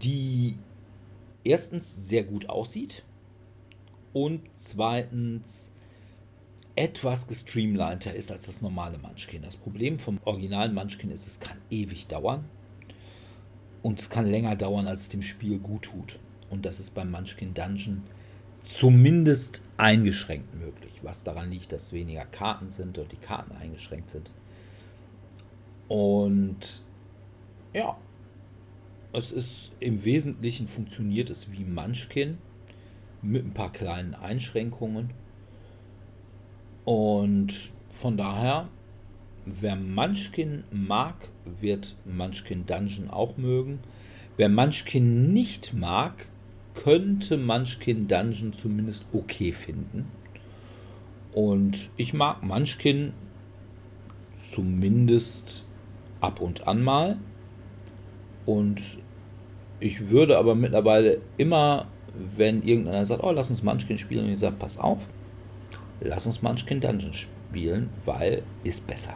[0.00, 0.56] die
[1.44, 3.04] erstens sehr gut aussieht
[4.12, 5.70] und zweitens
[6.76, 9.42] etwas gestreamliner ist als das normale Munchkin.
[9.42, 12.44] Das Problem vom originalen Munchkin ist, es kann ewig dauern
[13.82, 16.18] und es kann länger dauern, als es dem Spiel gut tut.
[16.48, 18.02] Und das ist beim Munchkin Dungeon
[18.62, 24.30] zumindest eingeschränkt möglich, was daran liegt, dass weniger Karten sind und die Karten eingeschränkt sind.
[25.88, 26.82] Und
[27.72, 27.96] ja,
[29.12, 32.38] es ist im Wesentlichen funktioniert es wie Munchkin
[33.22, 35.10] mit ein paar kleinen Einschränkungen.
[36.84, 38.68] Und von daher,
[39.44, 41.28] wer Munchkin mag,
[41.60, 43.80] wird Munchkin Dungeon auch mögen.
[44.36, 46.28] Wer Munchkin nicht mag,
[46.74, 50.06] könnte Munchkin Dungeon zumindest okay finden.
[51.32, 53.12] Und ich mag Munchkin
[54.38, 55.64] zumindest
[56.20, 57.18] ab und an mal.
[58.46, 58.98] Und
[59.80, 61.86] ich würde aber mittlerweile immer,
[62.36, 65.08] wenn irgendeiner sagt, oh, lass uns Munchkin spielen, und ich sage, pass auf,
[66.00, 69.14] lass uns Munchkin Dungeon spielen, weil ist besser.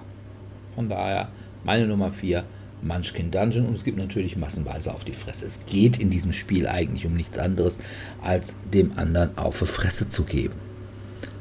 [0.74, 1.28] Von daher
[1.64, 2.44] meine Nummer 4,
[2.82, 3.66] Munchkin Dungeon.
[3.66, 5.46] Und es gibt natürlich massenweise auf die Fresse.
[5.46, 7.78] Es geht in diesem Spiel eigentlich um nichts anderes,
[8.22, 10.54] als dem anderen auf die Fresse zu geben.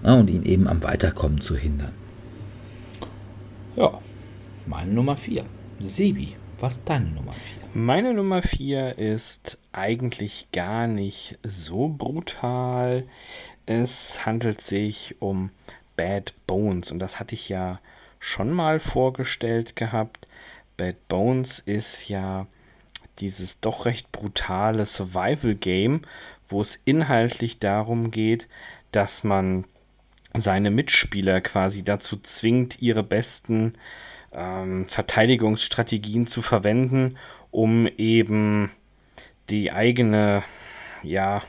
[0.03, 1.93] Ja, und ihn eben am Weiterkommen zu hindern.
[3.75, 3.99] Ja,
[4.65, 5.45] meine Nummer 4.
[5.81, 7.52] Sebi, was deine Nummer 4?
[7.75, 13.07] Meine Nummer 4 ist eigentlich gar nicht so brutal.
[13.65, 15.49] Es handelt sich um
[15.95, 17.79] Bad Bones und das hatte ich ja
[18.19, 20.27] schon mal vorgestellt gehabt.
[20.77, 22.45] Bad Bones ist ja
[23.17, 26.01] dieses doch recht brutale Survival-Game,
[26.49, 28.47] wo es inhaltlich darum geht,
[28.91, 29.65] dass man
[30.35, 33.73] seine Mitspieler quasi dazu zwingt, ihre besten
[34.31, 37.17] ähm, Verteidigungsstrategien zu verwenden,
[37.53, 38.71] um eben
[39.49, 40.43] die eigene
[41.03, 41.43] ja,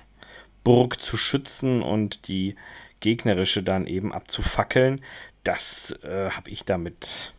[0.62, 2.56] Burg zu schützen und die
[3.00, 5.00] gegnerische dann eben abzufackeln.
[5.44, 7.32] Das äh, habe ich damit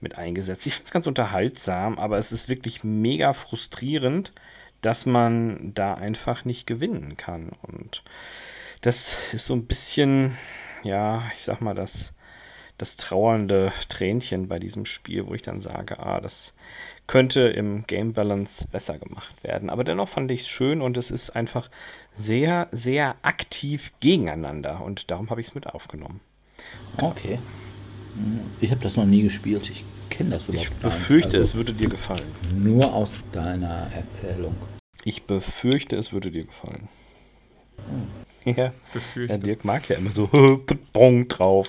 [0.00, 0.66] mit eingesetzt.
[0.66, 4.32] Ich finde es ganz unterhaltsam, aber es ist wirklich mega frustrierend,
[4.80, 7.50] dass man da einfach nicht gewinnen kann.
[7.62, 8.04] Und
[8.82, 10.38] das ist so ein bisschen,
[10.84, 12.12] ja, ich sag mal, das,
[12.78, 16.54] das trauernde Tränchen bei diesem Spiel, wo ich dann sage, ah, das
[17.06, 19.68] könnte im Game Balance besser gemacht werden.
[19.70, 21.70] Aber dennoch fand ich es schön und es ist einfach
[22.14, 26.20] sehr, sehr aktiv gegeneinander und darum habe ich es mit aufgenommen.
[26.98, 27.38] Okay.
[28.60, 29.68] Ich habe das noch nie gespielt.
[29.70, 30.98] Ich kenne das überhaupt Ich gar nicht.
[30.98, 32.34] befürchte, Also es würde dir gefallen.
[32.54, 34.54] Nur aus deiner Erzählung.
[35.04, 36.88] Ich befürchte, es würde dir gefallen.
[38.44, 39.38] Ja, ja Befürchte.
[39.38, 40.28] Dirk mag ja immer so
[40.92, 41.68] Bong drauf.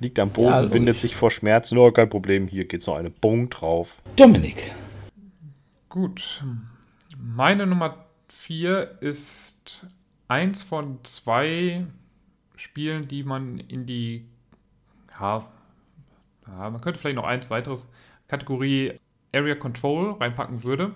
[0.00, 1.78] Liegt am Boden, Ja, windet sich vor Schmerzen.
[1.78, 3.88] Oh, kein Problem, hier geht's noch eine Bong drauf.
[4.16, 4.72] Dominik.
[5.88, 6.42] Gut.
[7.18, 9.86] Meine Nummer 4 ist
[10.28, 11.86] eins von zwei
[12.56, 14.24] Spielen, die man in die,
[15.20, 15.46] ja,
[16.46, 17.88] ja, man könnte vielleicht noch eins weiteres
[18.28, 18.94] Kategorie
[19.34, 20.92] Area Control reinpacken würde.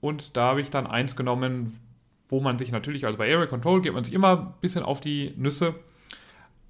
[0.00, 1.78] Und da habe ich dann eins genommen,
[2.28, 5.00] wo man sich natürlich, also bei Area Control geht man sich immer ein bisschen auf
[5.00, 5.74] die Nüsse.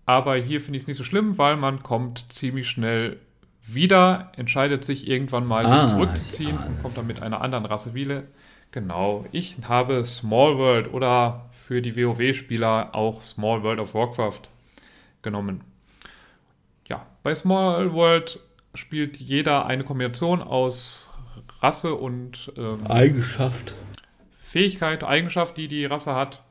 [0.09, 3.19] Aber hier finde ich es nicht so schlimm, weil man kommt ziemlich schnell
[3.67, 7.93] wieder, entscheidet sich irgendwann mal, Ah, sich zurückzuziehen und kommt dann mit einer anderen Rasse
[7.93, 8.23] wieder.
[8.71, 14.41] Genau, ich habe Small World oder für die WoW-Spieler auch Small World of Warcraft
[15.21, 15.61] genommen.
[16.89, 18.41] Ja, bei Small World
[18.75, 21.11] spielt jeder eine Kombination aus
[21.61, 23.75] Rasse und ähm, Eigenschaft.
[24.39, 26.43] Fähigkeit, Eigenschaft, die die Rasse hat,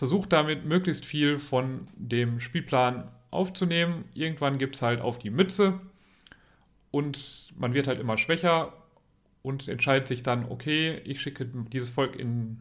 [0.00, 4.06] versucht damit möglichst viel von dem Spielplan aufzunehmen.
[4.14, 5.78] Irgendwann gibt es halt auf die Mütze
[6.90, 8.72] und man wird halt immer schwächer
[9.42, 12.60] und entscheidet sich dann, okay, ich schicke dieses Volk in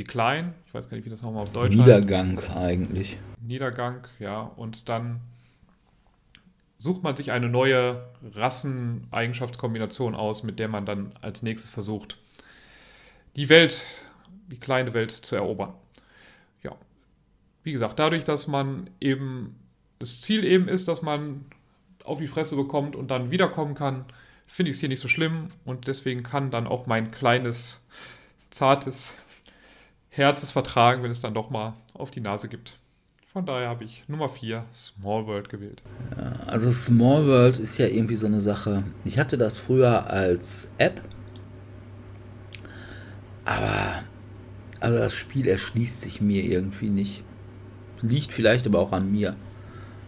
[0.00, 0.52] Decline.
[0.66, 1.78] Ich weiß gar nicht, wie das nochmal auf Deutsch heißt.
[1.78, 3.20] Niedergang eigentlich.
[3.40, 5.20] Niedergang, ja, und dann
[6.80, 8.04] sucht man sich eine neue
[8.34, 12.18] Rasseneigenschaftskombination aus, mit der man dann als nächstes versucht,
[13.36, 13.84] die Welt,
[14.50, 15.72] die kleine Welt zu erobern.
[17.62, 19.56] Wie gesagt, dadurch, dass man eben,
[19.98, 21.44] das Ziel eben ist, dass man
[22.04, 24.04] auf die Fresse bekommt und dann wiederkommen kann,
[24.46, 27.80] finde ich es hier nicht so schlimm und deswegen kann dann auch mein kleines,
[28.50, 29.14] zartes
[30.08, 32.78] Herz es vertragen, wenn es dann doch mal auf die Nase gibt.
[33.32, 35.82] Von daher habe ich Nummer 4 Small World gewählt.
[36.16, 38.84] Ja, also Small World ist ja irgendwie so eine Sache.
[39.04, 41.02] Ich hatte das früher als App,
[43.44, 44.02] aber
[44.80, 47.22] also das Spiel erschließt sich mir irgendwie nicht.
[48.02, 49.36] Liegt vielleicht aber auch an mir.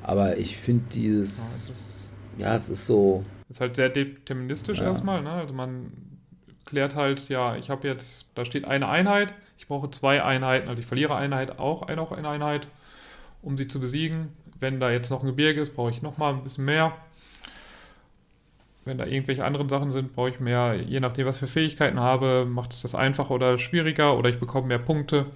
[0.02, 1.72] Aber ich finde dieses,
[2.38, 3.24] ja, ja, es ist so.
[3.48, 4.84] Es ist halt sehr deterministisch ja.
[4.84, 5.22] erstmal.
[5.22, 5.30] Ne?
[5.30, 5.92] Also man
[6.64, 10.80] klärt halt, ja, ich habe jetzt, da steht eine Einheit, ich brauche zwei Einheiten, also
[10.80, 12.68] ich verliere Einheit auch noch eine Einheit
[13.42, 14.28] um sie zu besiegen.
[14.58, 16.92] Wenn da jetzt noch ein Gebirge ist, brauche ich nochmal ein bisschen mehr.
[18.84, 20.74] Wenn da irgendwelche anderen Sachen sind, brauche ich mehr.
[20.74, 24.68] Je nachdem, was für Fähigkeiten habe, macht es das einfacher oder schwieriger oder ich bekomme
[24.68, 25.26] mehr Punkte.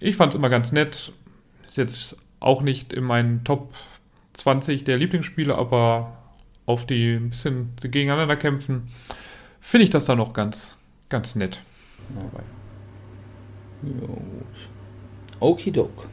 [0.00, 1.12] Ich fand es immer ganz nett.
[1.66, 3.74] Ist jetzt auch nicht in meinen Top
[4.34, 6.16] 20 der Lieblingsspiele, aber
[6.66, 8.88] auf die ein bisschen gegeneinander kämpfen,
[9.60, 10.74] finde ich das dann noch ganz,
[11.08, 11.60] ganz nett.
[15.40, 16.08] Okidok.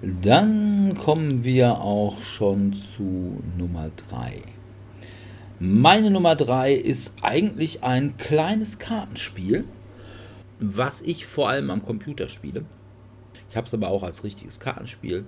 [0.00, 4.42] Dann kommen wir auch schon zu Nummer 3.
[5.60, 9.64] Meine Nummer 3 ist eigentlich ein kleines Kartenspiel,
[10.62, 12.64] was ich vor allem am Computer spiele.
[13.50, 15.26] Ich habe es aber auch als richtiges Kartenspiel.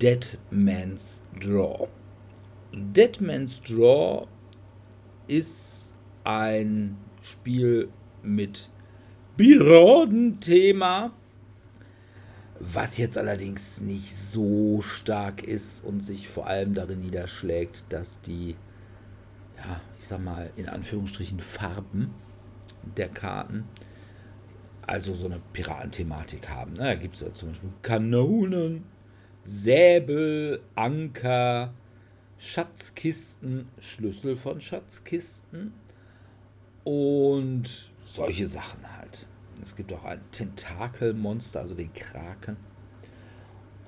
[0.00, 1.88] Dead Man's Draw.
[2.72, 4.26] Dead Man's Draw
[5.26, 7.88] ist ein Spiel
[8.22, 8.68] mit
[9.36, 11.12] Biraden-Thema
[12.60, 18.56] was jetzt allerdings nicht so stark ist und sich vor allem darin niederschlägt, dass die,
[19.58, 22.14] ja, ich sag mal, in Anführungsstrichen Farben
[22.96, 23.64] der Karten
[24.86, 26.74] also so eine Piratenthematik haben.
[26.74, 26.84] Ne?
[26.84, 28.84] Da gibt es ja zum Beispiel Kanonen,
[29.44, 31.74] Säbel, Anker,
[32.38, 35.72] Schatzkisten, Schlüssel von Schatzkisten
[36.84, 39.26] und solche Sachen halt.
[39.62, 42.56] Es gibt auch ein Tentakelmonster, also den Kraken.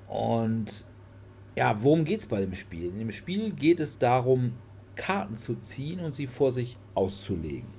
[0.07, 0.85] Und
[1.55, 2.85] ja, worum geht es bei dem Spiel?
[2.85, 4.53] In dem Spiel geht es darum,
[4.95, 7.69] Karten zu ziehen und sie vor sich auszulegen.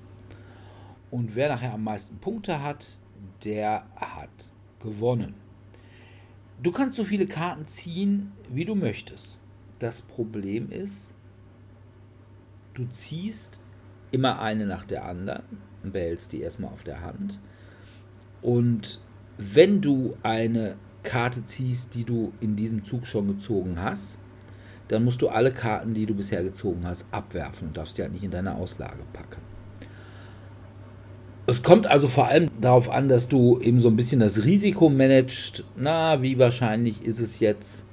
[1.10, 3.00] Und wer nachher am meisten Punkte hat,
[3.44, 4.52] der hat
[4.82, 5.34] gewonnen.
[6.62, 9.38] Du kannst so viele Karten ziehen, wie du möchtest.
[9.78, 11.14] Das Problem ist,
[12.74, 13.62] du ziehst
[14.10, 15.42] immer eine nach der anderen
[15.82, 17.40] und behältst die erstmal auf der Hand.
[18.42, 19.00] Und
[19.38, 24.18] wenn du eine Karte ziehst, die du in diesem Zug schon gezogen hast,
[24.88, 28.12] dann musst du alle Karten, die du bisher gezogen hast, abwerfen und darfst die halt
[28.12, 29.49] nicht in deine Auslage packen.
[31.50, 34.88] Es kommt also vor allem darauf an, dass du eben so ein bisschen das Risiko
[34.88, 35.64] managst.
[35.74, 37.84] Na, wie wahrscheinlich ist es jetzt,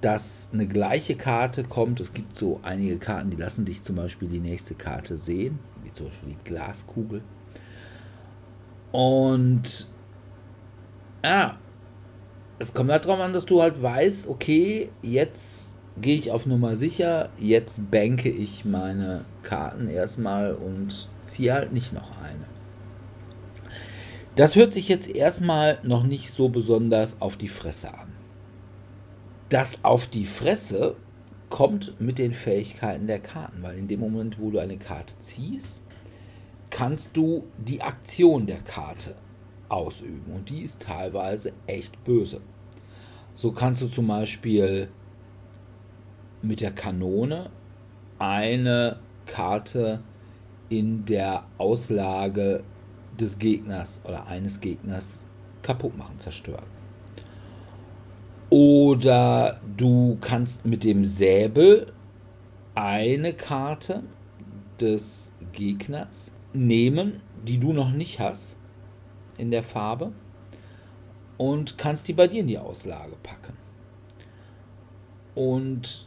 [0.00, 2.00] dass eine gleiche Karte kommt?
[2.00, 5.92] Es gibt so einige Karten, die lassen dich zum Beispiel die nächste Karte sehen, wie
[5.92, 7.20] zum Beispiel die Glaskugel.
[8.90, 9.90] Und
[11.22, 11.58] ja,
[12.58, 16.74] es kommt halt darum an, dass du halt weißt, okay, jetzt gehe ich auf Nummer
[16.74, 22.53] sicher, jetzt banke ich meine Karten erstmal und ziehe halt nicht noch eine.
[24.36, 28.12] Das hört sich jetzt erstmal noch nicht so besonders auf die Fresse an.
[29.48, 30.96] Das auf die Fresse
[31.50, 35.82] kommt mit den Fähigkeiten der Karten, weil in dem Moment, wo du eine Karte ziehst,
[36.70, 39.14] kannst du die Aktion der Karte
[39.68, 40.32] ausüben.
[40.34, 42.40] Und die ist teilweise echt böse.
[43.36, 44.88] So kannst du zum Beispiel
[46.42, 47.50] mit der Kanone
[48.18, 50.00] eine Karte
[50.70, 52.64] in der Auslage
[53.20, 55.24] des Gegners oder eines Gegners
[55.62, 56.66] kaputt machen, zerstören.
[58.50, 61.92] Oder du kannst mit dem Säbel
[62.74, 64.02] eine Karte
[64.80, 68.56] des Gegners nehmen, die du noch nicht hast
[69.38, 70.12] in der Farbe
[71.38, 73.54] und kannst die bei dir in die Auslage packen.
[75.34, 76.06] Und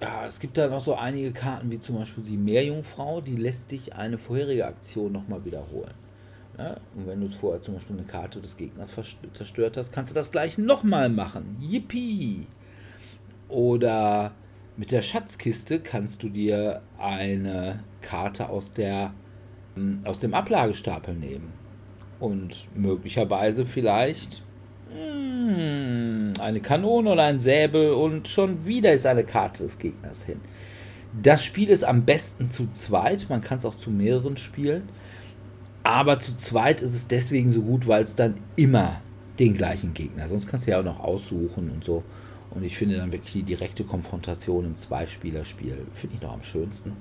[0.00, 3.70] ja, es gibt da noch so einige Karten, wie zum Beispiel die Meerjungfrau, die lässt
[3.70, 5.94] dich eine vorherige Aktion nochmal wiederholen.
[6.60, 8.90] Ja, und wenn du vorher zum Beispiel eine Karte des Gegners
[9.32, 11.56] zerstört hast, kannst du das gleich nochmal machen.
[11.58, 12.46] Yippie!
[13.48, 14.32] Oder
[14.76, 19.14] mit der Schatzkiste kannst du dir eine Karte aus der
[20.04, 21.52] aus dem Ablagestapel nehmen
[22.18, 24.42] und möglicherweise vielleicht
[24.92, 30.40] hm, eine Kanone oder ein Säbel und schon wieder ist eine Karte des Gegners hin.
[31.22, 34.88] Das Spiel ist am besten zu zweit, man kann es auch zu mehreren spielen,
[35.82, 39.00] aber zu zweit ist es deswegen so gut, weil es dann immer
[39.38, 42.02] den gleichen Gegner, sonst kannst du ja auch noch aussuchen und so.
[42.50, 46.96] Und ich finde dann wirklich die direkte Konfrontation im Zweispielerspiel, finde ich noch am schönsten.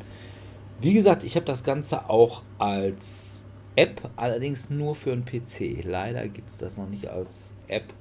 [0.80, 3.42] Wie gesagt, ich habe das Ganze auch als
[3.76, 5.84] App, allerdings nur für einen PC.
[5.84, 7.94] Leider gibt es das noch nicht als App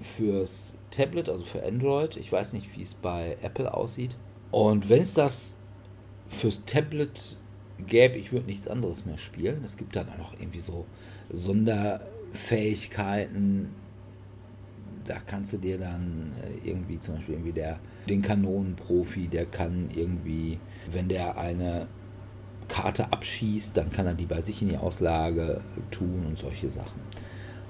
[0.00, 2.16] fürs Tablet, also für Android.
[2.16, 4.16] Ich weiß nicht, wie es bei Apple aussieht.
[4.50, 5.56] Und wenn es das
[6.28, 7.38] fürs Tablet
[7.86, 9.62] gäbe, ich würde nichts anderes mehr spielen.
[9.64, 10.86] Es gibt dann auch noch irgendwie so
[11.30, 13.70] Sonderfähigkeiten.
[15.06, 17.78] Da kannst du dir dann äh, irgendwie zum Beispiel irgendwie der,
[18.08, 20.58] den Kanonenprofi, der kann irgendwie,
[20.90, 21.88] wenn der eine
[22.68, 25.60] Karte abschießt, dann kann er die bei sich in die Auslage
[25.90, 27.00] tun und solche Sachen.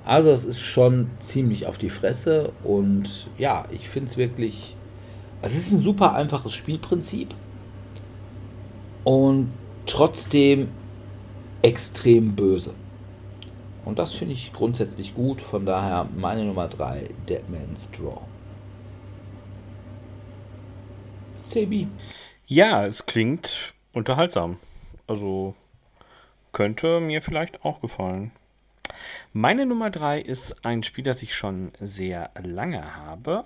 [0.05, 4.77] Also es ist schon ziemlich auf die Fresse und ja, ich finde es wirklich,
[5.43, 7.35] es ist ein super einfaches Spielprinzip
[9.03, 9.51] und
[9.87, 10.69] trotzdem
[11.63, 12.75] extrem böse.
[13.85, 18.21] Und das finde ich grundsätzlich gut, von daher meine Nummer 3, Deadman's Draw.
[21.37, 21.89] Sebi.
[22.47, 24.59] Ja, es klingt unterhaltsam.
[25.07, 25.55] Also
[26.53, 28.33] könnte mir vielleicht auch gefallen.
[29.33, 33.45] Meine Nummer 3 ist ein Spiel, das ich schon sehr lange habe.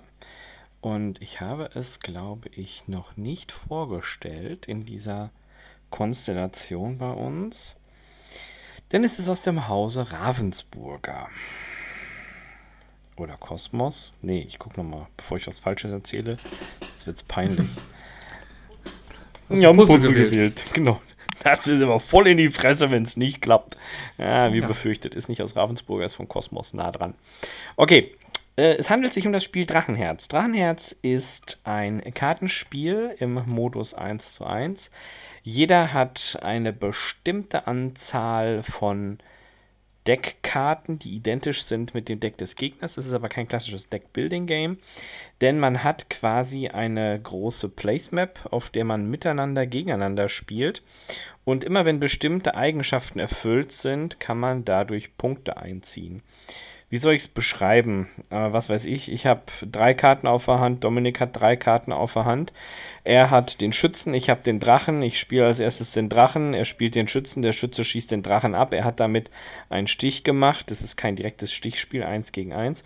[0.81, 5.31] Und ich habe es, glaube ich, noch nicht vorgestellt in dieser
[5.89, 7.75] Konstellation bei uns.
[8.91, 11.29] Denn es ist aus dem Hause Ravensburger.
[13.17, 14.13] Oder Kosmos.
[14.21, 16.37] Nee, ich gucke nochmal, bevor ich was Falsches erzähle.
[16.79, 17.67] Jetzt wird es peinlich.
[19.49, 20.31] ja, Puzzle gewählt.
[20.31, 20.61] gewählt.
[20.73, 21.01] Genau.
[21.41, 23.77] Das ist aber voll in die Fresse, wenn es nicht klappt.
[24.17, 24.67] Ja, wie ja.
[24.67, 27.15] befürchtet, ist nicht aus Ravensburger, ist von Kosmos nah dran.
[27.77, 28.13] Okay,
[28.57, 30.27] äh, es handelt sich um das Spiel Drachenherz.
[30.27, 34.91] Drachenherz ist ein Kartenspiel im Modus 1 zu 1.
[35.51, 39.17] Jeder hat eine bestimmte Anzahl von
[40.05, 42.97] Deckkarten, die identisch sind mit dem Deck des Gegners.
[42.97, 44.77] Es ist aber kein klassisches Deck-Building-Game,
[45.41, 50.83] denn man hat quasi eine große Placemap, auf der man miteinander gegeneinander spielt.
[51.45, 56.21] Und immer wenn bestimmte Eigenschaften erfüllt sind, kann man dadurch Punkte einziehen
[56.89, 58.07] wie soll ich es beschreiben?
[58.29, 61.91] Äh, was weiß ich, ich habe drei Karten auf der Hand, Dominik hat drei Karten
[61.91, 62.51] auf der Hand.
[63.03, 66.65] Er hat den Schützen, ich habe den Drachen, ich spiele als erstes den Drachen, er
[66.65, 69.29] spielt den Schützen, der Schütze schießt den Drachen ab, er hat damit
[69.69, 72.83] einen Stich gemacht, das ist kein direktes Stichspiel, 1 gegen 1,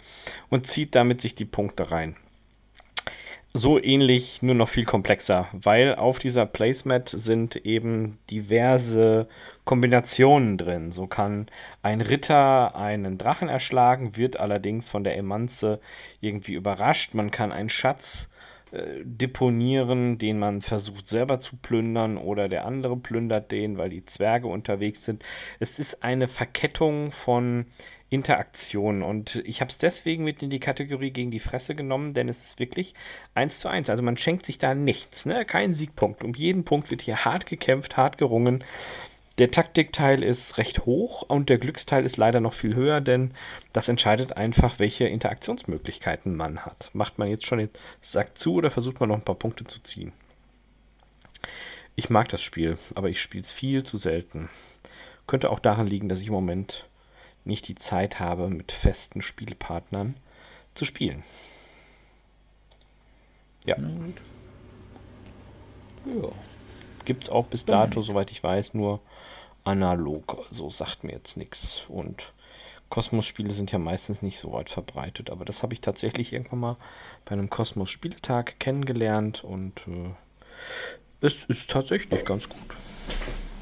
[0.49, 2.16] und zieht damit sich die Punkte rein
[3.54, 9.28] so ähnlich, nur noch viel komplexer, weil auf dieser Placemat sind eben diverse
[9.66, 10.91] Kombinationen drin.
[10.91, 11.47] So kann
[11.82, 15.80] ein Ritter einen Drachen erschlagen, wird allerdings von der Emanze
[16.20, 17.14] irgendwie überrascht.
[17.14, 18.30] Man kann einen Schatz
[18.72, 24.05] äh, deponieren, den man versucht selber zu plündern oder der andere plündert den, weil die
[24.05, 25.24] Zwerge unterwegs sind.
[25.59, 27.68] Es ist eine Verkettung von
[28.09, 32.30] Interaktionen und ich habe es deswegen mit in die Kategorie gegen die Fresse genommen, denn
[32.30, 32.93] es ist wirklich
[33.34, 33.89] eins zu eins.
[33.89, 35.45] Also man schenkt sich da nichts, ne?
[35.45, 36.24] kein Siegpunkt.
[36.24, 38.64] Um jeden Punkt wird hier hart gekämpft, hart gerungen.
[39.40, 43.34] Der Taktikteil ist recht hoch und der Glücksteil ist leider noch viel höher, denn
[43.72, 46.92] das entscheidet einfach, welche Interaktionsmöglichkeiten man hat.
[46.94, 47.70] Macht man jetzt schon den
[48.04, 50.12] Sack zu oder versucht man noch ein paar Punkte zu ziehen?
[51.96, 54.50] Ich mag das Spiel, aber ich spiele es viel zu selten.
[55.26, 56.86] Könnte auch daran liegen, dass ich im Moment
[57.44, 60.16] nicht die Zeit habe, mit festen Spielpartnern
[60.76, 61.24] zu spielen.
[63.66, 63.78] Ja.
[66.06, 66.30] Ja.
[67.06, 69.02] Gibt es auch bis dato, soweit ich weiß, nur
[69.64, 70.45] analog.
[70.51, 71.82] So sagt mir jetzt nichts.
[71.88, 72.24] Und
[72.89, 75.30] Kosmos-Spiele sind ja meistens nicht so weit verbreitet.
[75.30, 76.78] Aber das habe ich tatsächlich irgendwann mal
[77.26, 80.11] bei einem Kosmos-Spieletag kennengelernt und äh,
[81.22, 82.59] es ist tatsächlich ganz gut.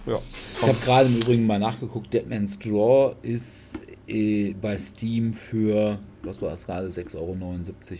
[0.05, 0.19] Ja.
[0.55, 3.75] Ich habe gerade im Übrigen mal nachgeguckt, Deadman's Draw ist
[4.07, 7.15] äh, bei Steam für, was war es gerade, 6,79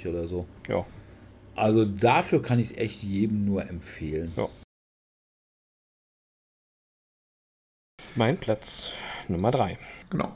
[0.05, 0.45] Euro oder so.
[0.67, 0.85] Ja.
[1.55, 4.33] Also dafür kann ich es echt jedem nur empfehlen.
[4.35, 4.47] Ja.
[8.15, 8.89] Mein Platz
[9.29, 9.77] Nummer 3.
[10.09, 10.33] Genau.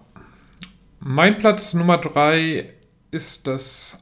[0.99, 2.73] Mein Platz Nummer 3
[3.11, 4.01] ist das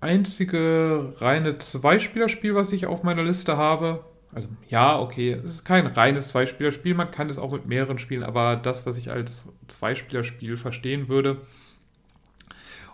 [0.00, 4.04] einzige reine Zweispielerspiel, was ich auf meiner Liste habe.
[4.32, 8.22] Also ja, okay, es ist kein reines Zweispielerspiel, man kann es auch mit mehreren spielen,
[8.22, 11.40] aber das, was ich als Zweispielerspiel verstehen würde.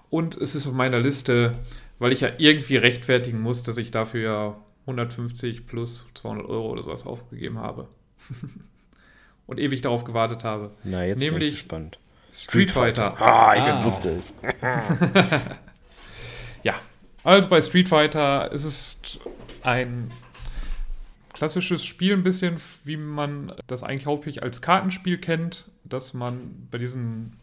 [0.08, 1.52] Und es ist auf meiner Liste,
[1.98, 6.84] weil ich ja irgendwie rechtfertigen muss, dass ich dafür ja 150 plus 200 Euro oder
[6.84, 7.88] sowas aufgegeben habe.
[9.46, 10.72] und ewig darauf gewartet habe.
[10.84, 11.98] Na, jetzt Nämlich bin ich gespannt.
[12.32, 13.20] Street Fighter.
[13.20, 13.84] Ah, ich ah.
[13.84, 14.34] wusste es.
[16.66, 16.74] Ja,
[17.22, 19.20] also bei Street Fighter ist es
[19.62, 20.10] ein
[21.32, 26.78] klassisches Spiel ein bisschen, wie man das eigentlich häufig als Kartenspiel kennt, dass man bei
[26.78, 27.36] diesen,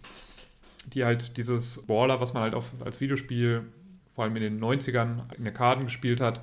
[0.87, 3.63] die halt dieses Baller, was man halt auf, als Videospiel
[4.11, 6.41] vor allem in den 90ern in der Karten gespielt hat,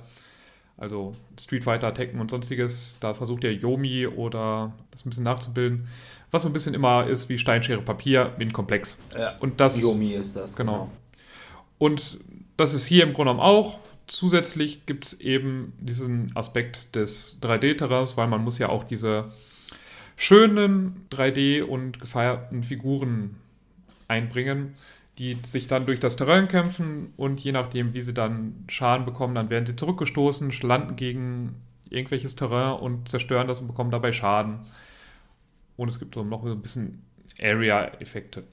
[0.81, 5.87] also Street Fighter, Tekken und sonstiges, da versucht der Yomi oder das ein bisschen nachzubilden,
[6.31, 8.97] was so ein bisschen immer ist wie Steinschere Papier in komplex.
[9.15, 10.55] Ja, und das Yomi ist das.
[10.55, 10.71] Genau.
[10.71, 10.91] genau.
[11.77, 12.19] Und
[12.57, 13.77] das ist hier im Grunde genommen auch
[14.07, 19.31] zusätzlich gibt es eben diesen Aspekt des 3D-Terrains, weil man muss ja auch diese
[20.15, 23.35] schönen 3D- und gefeierten Figuren
[24.07, 24.75] einbringen,
[25.21, 29.35] die sich dann durch das Terrain kämpfen und je nachdem, wie sie dann Schaden bekommen,
[29.35, 31.57] dann werden sie zurückgestoßen, landen gegen
[31.91, 34.61] irgendwelches Terrain und zerstören das und bekommen dabei Schaden.
[35.77, 37.03] Und es gibt so noch so ein bisschen
[37.39, 38.43] Area-Effekte.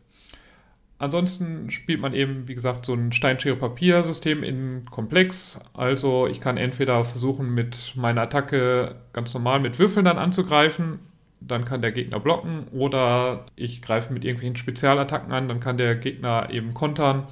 [0.98, 5.58] Ansonsten spielt man eben, wie gesagt, so ein Steinschere-Papier-System in Komplex.
[5.72, 10.98] Also ich kann entweder versuchen, mit meiner Attacke ganz normal mit Würfeln dann anzugreifen.
[11.40, 12.66] Dann kann der Gegner blocken.
[12.72, 15.48] Oder ich greife mit irgendwelchen Spezialattacken an.
[15.48, 17.28] Dann kann der Gegner eben kontern.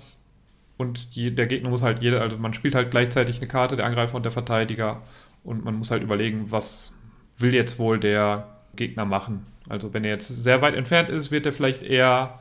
[0.77, 3.87] Und je, der Gegner muss halt jeder, also man spielt halt gleichzeitig eine Karte, der
[3.87, 5.03] Angreifer und der Verteidiger.
[5.43, 6.95] Und man muss halt überlegen, was
[7.39, 9.47] will jetzt wohl der Gegner machen.
[9.69, 12.39] Also wenn er jetzt sehr weit entfernt ist, wird er vielleicht eher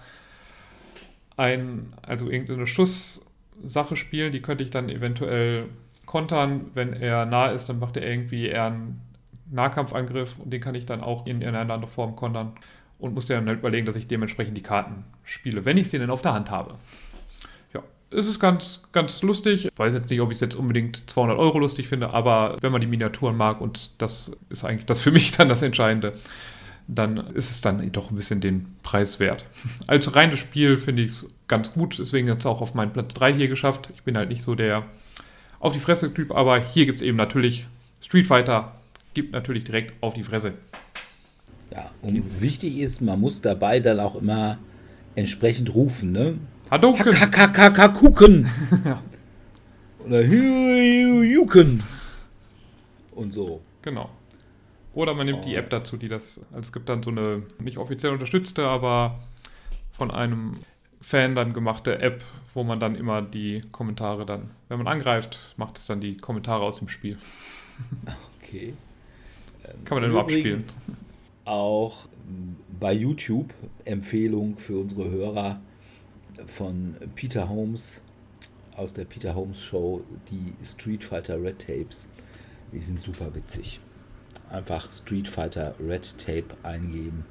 [1.38, 5.66] ein, also irgendeine Schusssache spielen, die könnte ich dann eventuell
[6.06, 6.72] kontern.
[6.74, 9.02] Wenn er nah ist, dann macht er irgendwie eher einen
[9.52, 12.54] Nahkampfangriff und den kann ich dann auch in, in einer anderen Form kontern
[13.00, 16.22] und muss dann überlegen, dass ich dementsprechend die Karten spiele, wenn ich sie denn auf
[16.22, 16.76] der Hand habe.
[17.74, 19.66] Ja, es ist ganz, ganz lustig.
[19.66, 22.72] Ich weiß jetzt nicht, ob ich es jetzt unbedingt 200 Euro lustig finde, aber wenn
[22.72, 26.14] man die Miniaturen mag und das ist eigentlich das für mich dann das Entscheidende,
[26.88, 29.46] dann ist es dann doch ein bisschen den Preis wert.
[29.88, 33.14] Als reines Spiel finde ich es ganz gut, deswegen hat es auch auf meinen Platz
[33.16, 33.90] 3 hier geschafft.
[33.94, 34.84] Ich bin halt nicht so der
[35.60, 37.66] auf die Fresse-Typ, aber hier gibt es eben natürlich
[38.02, 38.74] Street Fighter,
[39.16, 40.54] gibt natürlich direkt auf die Fresse.
[41.72, 44.60] Ja, und wichtig ist, man muss dabei dann auch immer
[45.16, 46.38] entsprechend rufen, ne?
[46.70, 47.06] Hadouken!
[48.86, 49.02] Ja.
[50.06, 51.84] Oder Juken!
[53.16, 53.62] Und so.
[53.82, 54.12] Genau.
[54.94, 55.48] Oder man nimmt oh.
[55.48, 56.40] die App dazu, die das.
[56.52, 59.20] Also es gibt dann so eine nicht offiziell unterstützte, aber
[59.92, 60.56] von einem
[61.02, 65.78] Fan dann gemachte App, wo man dann immer die Kommentare dann, wenn man angreift, macht
[65.78, 67.18] es dann die Kommentare aus dem Spiel.
[68.42, 68.74] Okay.
[69.86, 70.64] Kann man dann nur abspielen.
[71.46, 72.08] Auch
[72.80, 73.54] bei YouTube
[73.84, 75.62] Empfehlung für unsere Hörer
[76.48, 78.02] von Peter Holmes
[78.76, 82.08] aus der Peter Holmes Show, die Street Fighter Red Tapes.
[82.74, 83.80] Die sind super witzig
[84.50, 87.26] einfach Street Fighter Red Tape eingeben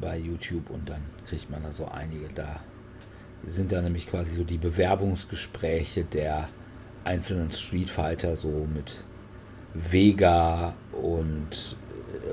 [0.00, 2.60] bei YouTube und dann kriegt man da so einige da.
[3.44, 6.48] Sind da nämlich quasi so die Bewerbungsgespräche der
[7.04, 8.96] einzelnen Street Fighter, so mit
[9.90, 11.76] Vega und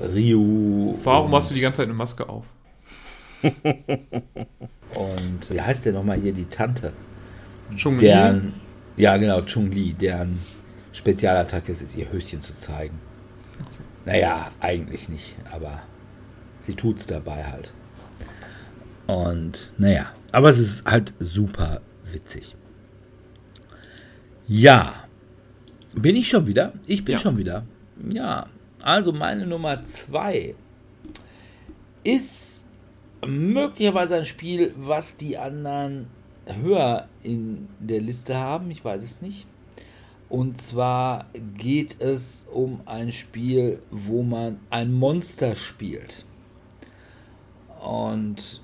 [0.02, 0.96] Ryu.
[1.02, 2.46] Warum hast du die ganze Zeit eine Maske auf?
[3.42, 6.92] und wie heißt der nochmal hier, die Tante?
[7.76, 8.52] Chung Li?
[8.96, 10.38] Ja, genau, Chung Li, deren
[10.92, 12.98] Spezialattacke ist es, ihr Höschen zu zeigen.
[14.04, 15.82] Naja, eigentlich nicht, aber
[16.60, 17.72] sie tut es dabei halt.
[19.06, 21.80] Und naja, aber es ist halt super
[22.12, 22.54] witzig.
[24.46, 25.03] Ja,
[25.94, 26.72] bin ich schon wieder?
[26.86, 27.18] Ich bin ja.
[27.18, 27.64] schon wieder.
[28.12, 28.46] Ja,
[28.80, 30.54] also meine Nummer zwei
[32.02, 32.64] ist
[33.26, 36.08] möglicherweise ein Spiel, was die anderen
[36.46, 38.70] höher in der Liste haben.
[38.70, 39.46] Ich weiß es nicht.
[40.28, 41.26] Und zwar
[41.56, 46.24] geht es um ein Spiel, wo man ein Monster spielt.
[47.80, 48.60] Und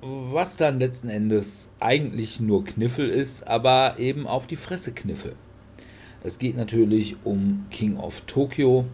[0.00, 5.34] was dann letzten Endes eigentlich nur Kniffel ist, aber eben auf die Fresse Kniffel.
[6.22, 8.84] Es geht natürlich um King of Tokyo.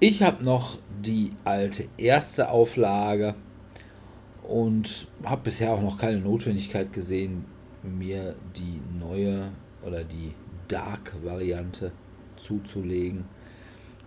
[0.00, 3.34] Ich habe noch die alte erste Auflage
[4.42, 7.44] und habe bisher auch noch keine Notwendigkeit gesehen,
[7.82, 9.50] mir die neue
[9.84, 10.32] oder die
[10.68, 11.92] Dark-Variante
[12.36, 13.24] zuzulegen.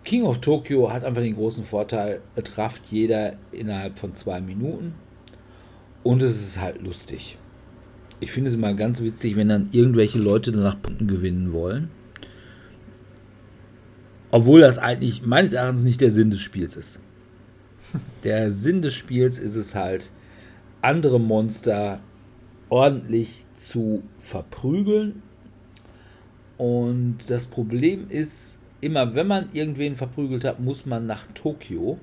[0.04, 4.94] King of Tokyo hat einfach den großen Vorteil, trafft jeder innerhalb von zwei Minuten
[6.04, 7.38] und es ist halt lustig.
[8.20, 11.90] Ich finde es immer ganz witzig, wenn dann irgendwelche Leute danach Punkten gewinnen wollen.
[14.36, 17.00] Obwohl das eigentlich meines Erachtens nicht der Sinn des Spiels ist.
[18.22, 20.10] Der Sinn des Spiels ist es halt,
[20.82, 22.00] andere Monster
[22.68, 25.22] ordentlich zu verprügeln
[26.58, 31.98] und das Problem ist, immer wenn man irgendwen verprügelt hat, muss man nach Tokio.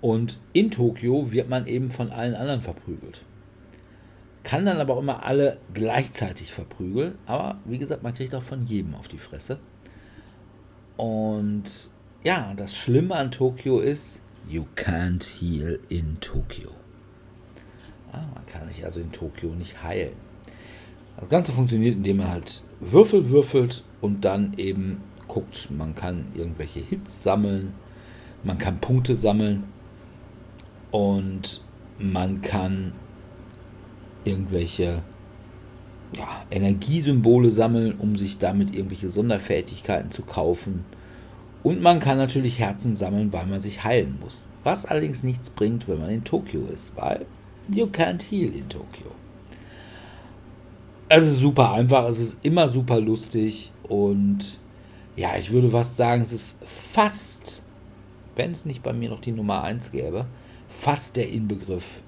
[0.00, 3.26] Und in Tokio wird man eben von allen anderen verprügelt.
[4.42, 7.18] kann dann aber auch immer alle gleichzeitig verprügeln.
[7.26, 9.58] Aber wie gesagt, man kriegt auch von jedem auf die Fresse.
[10.98, 11.90] Und
[12.24, 16.70] ja, das Schlimme an Tokio ist, you can't heal in Tokio.
[18.12, 20.16] Ah, man kann sich also in Tokio nicht heilen.
[21.16, 26.80] Das Ganze funktioniert, indem man halt Würfel würfelt und dann eben guckt, man kann irgendwelche
[26.80, 27.74] Hits sammeln,
[28.42, 29.64] man kann Punkte sammeln
[30.90, 31.62] und
[31.98, 32.92] man kann
[34.24, 35.02] irgendwelche
[36.16, 40.84] ja, Energiesymbole sammeln, um sich damit irgendwelche Sonderfertigkeiten zu kaufen.
[41.62, 44.48] Und man kann natürlich Herzen sammeln, weil man sich heilen muss.
[44.64, 47.26] Was allerdings nichts bringt, wenn man in Tokio ist, weil
[47.72, 49.10] you can't heal in Tokio.
[51.08, 54.60] Es ist super einfach, es ist immer super lustig und
[55.16, 57.62] ja, ich würde fast sagen, es ist fast,
[58.36, 60.26] wenn es nicht bei mir noch die Nummer 1 gäbe,
[60.68, 62.02] fast der Inbegriff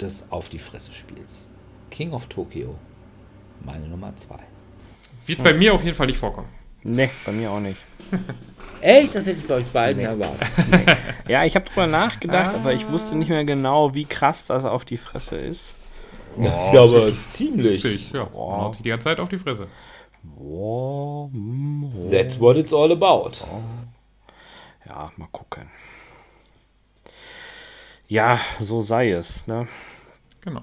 [0.00, 1.48] des Auf die Fresse Spiels.
[1.90, 2.76] King of Tokyo,
[3.64, 4.36] meine Nummer 2.
[5.26, 6.48] Wird bei mir auf jeden Fall nicht vorkommen.
[6.82, 7.78] Ne, bei mir auch nicht.
[8.80, 9.14] Echt?
[9.14, 10.48] Das hätte ich bei euch beiden erwartet.
[11.28, 14.84] Ja, ich habe drüber nachgedacht, aber ich wusste nicht mehr genau, wie krass das auf
[14.84, 15.72] die Fresse ist.
[16.36, 17.84] ich glaube, ziemlich.
[17.84, 18.24] Richtig, ja.
[18.24, 19.66] Man haut sich die ganze Zeit auf die Fresse.
[20.36, 22.10] Oh, oh.
[22.10, 23.30] That's what it's all about.
[24.88, 25.70] Ja, mal gucken.
[28.08, 29.46] Ja, so sei es.
[29.46, 29.68] Ne?
[30.40, 30.62] Genau.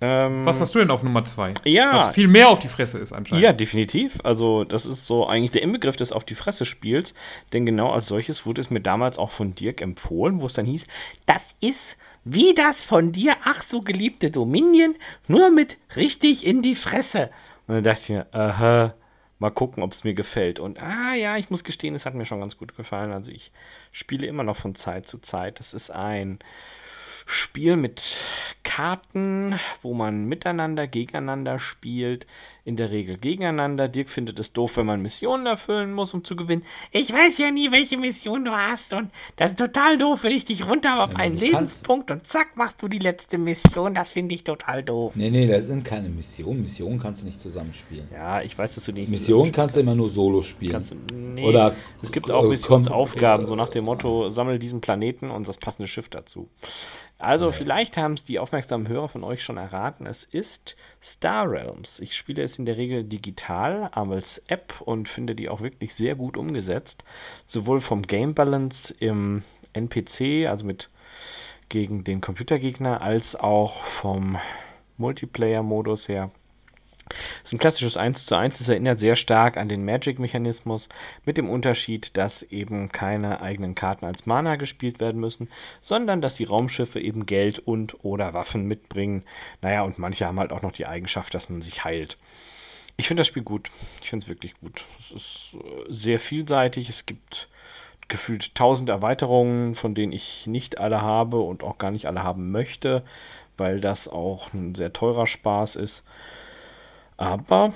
[0.00, 1.54] Ähm, Was hast du denn auf Nummer 2?
[1.64, 1.94] Ja.
[1.94, 3.42] Was viel mehr auf die Fresse ist anscheinend.
[3.42, 4.18] Ja, definitiv.
[4.22, 7.14] Also, das ist so eigentlich der Inbegriff des Auf die Fresse Spiels.
[7.52, 10.66] Denn genau als solches wurde es mir damals auch von Dirk empfohlen, wo es dann
[10.66, 10.86] hieß,
[11.24, 11.96] das ist
[12.28, 14.96] wie das von dir ach so geliebte Dominion,
[15.28, 17.30] nur mit richtig in die Fresse.
[17.68, 18.94] Und dann dachte ich mir, aha,
[19.38, 20.58] mal gucken, ob es mir gefällt.
[20.58, 23.12] Und ah ja, ich muss gestehen, es hat mir schon ganz gut gefallen.
[23.12, 23.52] Also ich
[23.92, 25.60] spiele immer noch von Zeit zu Zeit.
[25.60, 26.40] Das ist ein
[27.26, 28.16] Spiel mit
[28.62, 32.26] Karten, wo man miteinander, gegeneinander spielt.
[32.66, 33.86] In der Regel gegeneinander.
[33.86, 36.64] Dirk findet es doof, wenn man Missionen erfüllen muss, um zu gewinnen.
[36.90, 38.92] Ich weiß ja nie, welche Mission du hast.
[38.92, 41.52] Und das ist total doof, wenn ich dich runter auf einen du kannst-
[41.84, 43.94] Lebenspunkt und zack, machst du die letzte Mission.
[43.94, 45.12] Das finde ich total doof.
[45.14, 46.62] Nee, nee, das sind keine Missionen.
[46.62, 48.08] Missionen kannst du nicht zusammenspielen.
[48.12, 49.08] Ja, ich weiß, dass du nicht.
[49.10, 50.84] Missionen kannst du immer nur solo spielen.
[51.08, 55.30] Du, nee, Oder es gibt äh, auch Missionsaufgaben, so nach dem Motto, sammle diesen Planeten
[55.30, 56.48] und das passende Schiff dazu.
[57.18, 61.98] Also vielleicht haben es die aufmerksamen Hörer von euch schon erraten, es ist Star Realms.
[62.00, 65.94] Ich spiele es in der Regel digital, aber als App und finde die auch wirklich
[65.94, 67.04] sehr gut umgesetzt.
[67.46, 69.42] Sowohl vom Game Balance im
[69.72, 70.90] NPC, also mit
[71.68, 74.38] gegen den Computergegner, als auch vom
[74.98, 76.30] Multiplayer-Modus her.
[77.44, 78.60] Es ist ein klassisches 1 zu 1.
[78.60, 80.88] Es erinnert sehr stark an den Magic-Mechanismus,
[81.24, 85.48] mit dem Unterschied, dass eben keine eigenen Karten als Mana gespielt werden müssen,
[85.82, 89.22] sondern dass die Raumschiffe eben Geld und oder Waffen mitbringen.
[89.62, 92.18] Naja, und manche haben halt auch noch die Eigenschaft, dass man sich heilt.
[92.96, 93.70] Ich finde das Spiel gut.
[94.02, 94.84] Ich finde es wirklich gut.
[94.98, 96.88] Es ist äh, sehr vielseitig.
[96.88, 97.48] Es gibt
[98.08, 102.52] gefühlt tausend Erweiterungen, von denen ich nicht alle habe und auch gar nicht alle haben
[102.52, 103.02] möchte,
[103.56, 106.04] weil das auch ein sehr teurer Spaß ist.
[107.16, 107.72] Aber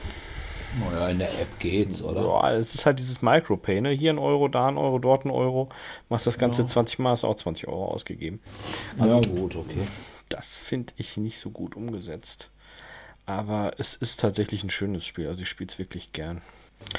[0.79, 2.23] Naja, in der App geht's, oder?
[2.23, 3.91] ja, es ist halt dieses Micropay, ne?
[3.91, 5.69] Hier ein Euro, da ein Euro, dort ein Euro.
[6.09, 8.41] Machst das Ganze 20 Mal, hast auch 20 Euro ausgegeben.
[8.99, 9.87] Ja, gut, okay.
[10.29, 12.51] Das finde ich nicht so gut umgesetzt.
[13.31, 15.29] Aber es ist tatsächlich ein schönes Spiel.
[15.29, 16.43] Also ich spiele es wirklich gern.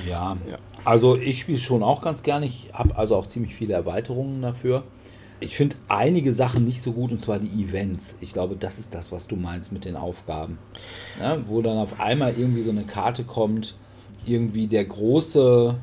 [0.07, 0.57] Ja, Ja.
[0.85, 2.45] also ich spiele schon auch ganz gerne.
[2.45, 4.83] Ich habe also auch ziemlich viele Erweiterungen dafür.
[5.41, 8.15] Ich finde einige Sachen nicht so gut, und zwar die Events.
[8.21, 10.57] Ich glaube, das ist das, was du meinst mit den Aufgaben.
[11.19, 13.75] Ja, wo dann auf einmal irgendwie so eine Karte kommt,
[14.25, 15.75] irgendwie der große,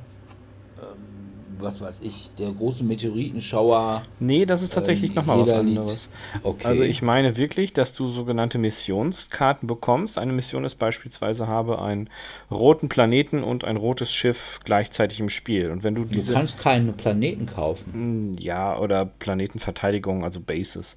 [1.61, 4.09] was weiß ich, der große Meteoritenschauer.
[4.19, 6.09] Nee, das ist tatsächlich Ähm, nochmal was anderes.
[6.43, 6.67] Okay.
[6.67, 10.19] Also ich meine wirklich, dass du sogenannte Missionskarten bekommst.
[10.19, 12.11] Eine Mission ist beispielsweise, habe einen
[12.51, 15.71] roten Planeten und ein rotes Schiff gleichzeitig im Spiel.
[15.71, 16.33] Und wenn du du diese...
[16.33, 17.93] kannst keine Planeten kaufen.
[17.93, 20.97] Hm, Ja, oder Planetenverteidigung, also Bases.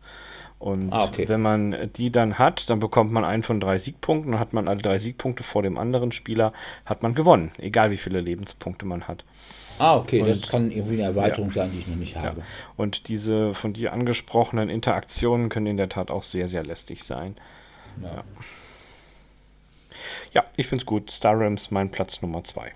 [0.59, 1.27] Und Ah, okay.
[1.27, 4.31] wenn man die dann hat, dann bekommt man einen von drei Siegpunkten.
[4.33, 6.53] Dann hat man alle drei Siegpunkte vor dem anderen Spieler,
[6.85, 7.51] hat man gewonnen.
[7.57, 9.23] Egal wie viele Lebenspunkte man hat.
[9.81, 12.43] Ah, okay, das Und- kann irgendwie eine Erweiterung sein, die ich noch nicht habe.
[12.77, 17.35] Und diese von dir angesprochenen Interaktionen können in der Tat auch sehr, sehr lästig sein.
[18.01, 18.23] Ja.
[20.33, 21.09] Ja, ich finde es gut.
[21.09, 22.73] Star Realms mein Platz Nummer zwei.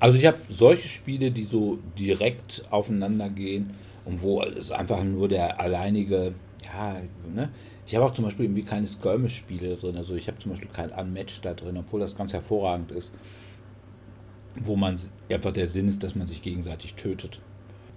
[0.00, 3.74] Also ich habe solche Spiele, die so direkt aufeinander gehen
[4.06, 6.32] und wo es einfach nur der alleinige,
[6.64, 6.96] ja,
[7.34, 7.50] ne?
[7.86, 9.96] Ich habe auch zum Beispiel irgendwie keine Skirmish-Spiele drin.
[9.96, 13.14] Also ich habe zum Beispiel kein Unmatched da drin, obwohl das ganz hervorragend ist.
[14.56, 14.98] Wo man
[15.30, 17.40] einfach der Sinn ist, dass man sich gegenseitig tötet.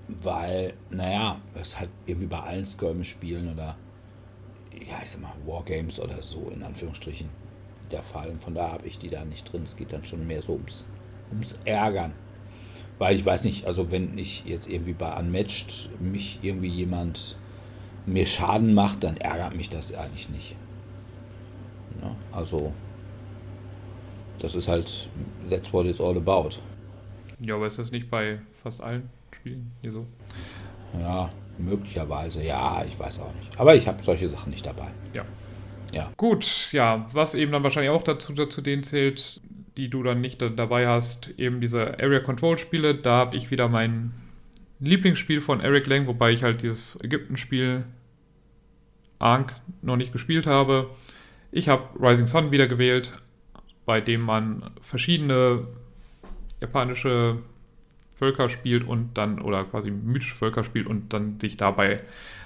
[0.07, 3.77] Weil, naja, das halt irgendwie bei allen Skirmish-Spielen oder
[4.73, 7.29] ja, ich sag mal, Wargames oder so in Anführungsstrichen
[7.91, 8.29] der Fall.
[8.29, 9.63] Und von da habe ich die da nicht drin.
[9.63, 10.83] Es geht dann schon mehr so ums,
[11.31, 12.13] ums Ärgern.
[12.97, 17.35] Weil ich weiß nicht, also wenn ich jetzt irgendwie bei Unmatched mich irgendwie jemand
[18.05, 20.55] mir Schaden macht, dann ärgert mich das eigentlich nicht.
[22.01, 22.73] Ja, also,
[24.41, 25.07] das ist halt,
[25.49, 26.49] that's what it's all about.
[27.39, 30.05] Ja, aber ist das nicht bei fast allen Spielen hier so?
[30.99, 33.59] Ja, möglicherweise, ja, ich weiß auch nicht.
[33.59, 34.87] Aber ich habe solche Sachen nicht dabei.
[35.13, 35.25] Ja.
[35.93, 36.11] Ja.
[36.17, 39.41] Gut, ja, was eben dann wahrscheinlich auch dazu, dazu denen zählt,
[39.77, 42.95] die du dann nicht dabei hast, eben diese Area Control Spiele.
[42.95, 44.11] Da habe ich wieder mein
[44.79, 47.85] Lieblingsspiel von Eric Lang, wobei ich halt dieses Ägypten-Spiel
[49.19, 50.89] Ankh noch nicht gespielt habe.
[51.51, 53.11] Ich habe Rising Sun wieder gewählt,
[53.91, 55.67] bei dem man verschiedene
[56.61, 57.39] japanische
[58.15, 61.97] Völker spielt und dann, oder quasi mythische Völker spielt und dann sich dabei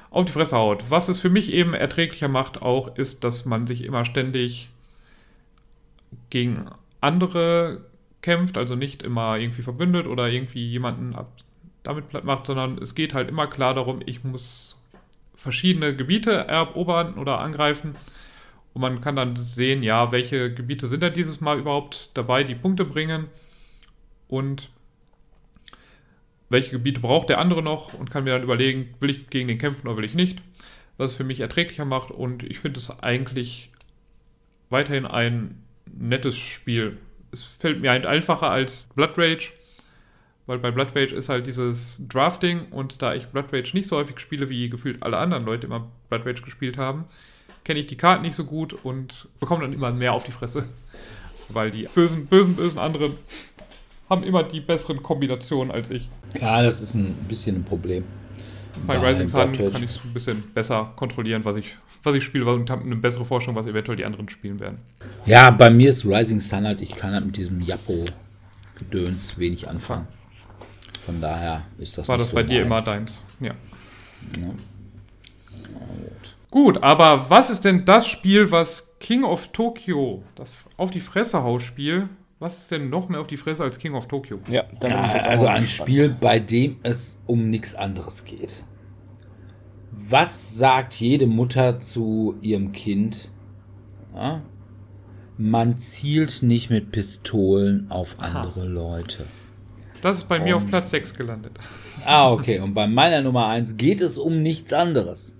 [0.09, 0.89] auf die Fresse haut.
[0.89, 4.69] Was es für mich eben erträglicher macht auch, ist, dass man sich immer ständig
[6.31, 6.65] gegen
[6.99, 7.81] andere
[8.23, 11.15] kämpft, also nicht immer irgendwie verbündet oder irgendwie jemanden
[11.83, 14.81] damit platt macht, sondern es geht halt immer klar darum, ich muss
[15.35, 17.95] verschiedene Gebiete erobern oder angreifen.
[18.76, 22.55] Und man kann dann sehen, ja, welche Gebiete sind da dieses Mal überhaupt dabei, die
[22.55, 23.30] Punkte bringen.
[24.28, 24.69] Und
[26.49, 29.59] welche Gebiete braucht der andere noch und kann mir dann überlegen, will ich gegen den
[29.59, 30.41] kämpfen oder will ich nicht.
[30.97, 32.11] Was es für mich erträglicher macht.
[32.11, 33.71] Und ich finde es eigentlich
[34.69, 36.97] weiterhin ein nettes Spiel.
[37.32, 39.53] Es fällt mir halt einfacher als Blood Rage,
[40.47, 43.95] weil bei Blood Rage ist halt dieses Drafting und da ich Blood Rage nicht so
[43.95, 47.05] häufig spiele, wie gefühlt alle anderen Leute immer Blood Rage gespielt haben,
[47.66, 50.70] kenne ich die Karten nicht so gut und bekomme dann immer mehr auf die Fresse.
[51.49, 53.13] Weil die bösen, bösen, bösen anderen
[54.09, 56.09] haben immer die besseren Kombinationen als ich.
[56.39, 58.05] Ja, das ist ein bisschen ein Problem.
[58.86, 62.45] Bei, Rising Sun kann ich es ein bisschen besser kontrollieren, was ich, was ich spiele
[62.51, 64.80] und habe eine bessere Forschung, was eventuell die anderen spielen werden.
[65.26, 70.07] Ja, bei mir ist Rising Sun halt, ich kann halt mit diesem Jappo-Gedöns wenig anfangen.
[71.05, 73.24] Von daher ist das War das so bei dir immer deins?
[73.39, 73.53] Ja.
[74.41, 74.49] ja.
[76.56, 76.82] Gut.
[76.84, 82.08] Aber was ist denn das Spiel, was King of Tokyo, das auf die Fresse Hausspiel,
[82.39, 84.39] was ist denn noch mehr auf die Fresse als King of Tokyo?
[84.49, 88.64] Ja, ja also ein Spiel, bei dem es um nichts anderes geht.
[89.91, 93.32] Was sagt jede Mutter zu ihrem Kind?
[94.14, 94.41] Ja?
[95.38, 98.68] Man zielt nicht mit Pistolen auf andere Aha.
[98.68, 99.26] Leute.
[100.01, 101.60] Das ist bei mir auf Platz 6 gelandet.
[102.06, 102.60] Ah, okay.
[102.60, 105.34] Und bei meiner Nummer 1 geht es um nichts anderes.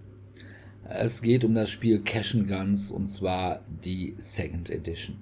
[0.88, 5.18] Es geht um das Spiel Cash and Guns und zwar die Second Edition.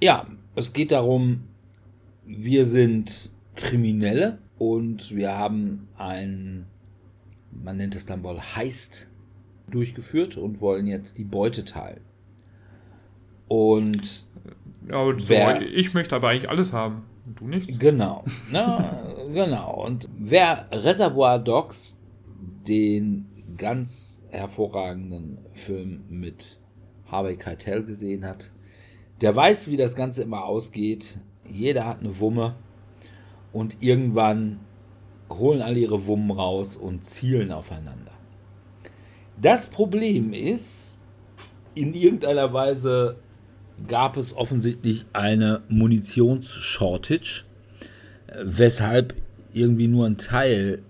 [0.00, 1.44] Ja, es geht darum,
[2.24, 6.66] wir sind Kriminelle und wir haben ein,
[7.50, 9.08] man nennt es dann wohl Heist
[9.70, 12.00] durchgeführt und wollen jetzt die Beute teilen.
[13.48, 14.26] Und
[14.88, 17.02] ja, und wer, ich möchte aber eigentlich alles haben.
[17.34, 17.78] Du nicht?
[17.78, 18.24] Genau.
[18.50, 19.84] Na, genau.
[19.84, 21.98] Und wer Reservoir Dogs,
[22.68, 23.26] den
[23.56, 26.60] ganz hervorragenden Film mit
[27.06, 28.50] Harvey Keitel gesehen hat,
[29.20, 31.18] der weiß, wie das Ganze immer ausgeht.
[31.48, 32.56] Jeder hat eine Wumme
[33.52, 34.60] und irgendwann
[35.30, 38.12] holen alle ihre Wummen raus und zielen aufeinander.
[39.40, 40.98] Das Problem ist,
[41.74, 43.16] in irgendeiner Weise
[43.86, 47.44] gab es offensichtlich eine Munitionsshortage,
[48.42, 49.14] weshalb
[49.52, 50.82] irgendwie nur ein Teil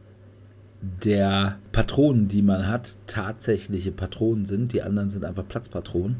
[0.80, 4.72] der Patronen, die man hat, tatsächliche Patronen sind.
[4.72, 6.16] Die anderen sind einfach Platzpatronen.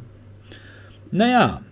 [1.10, 1.62] Naja,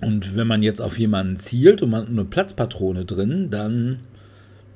[0.00, 4.00] und wenn man jetzt auf jemanden zielt und man hat eine Platzpatrone drin, dann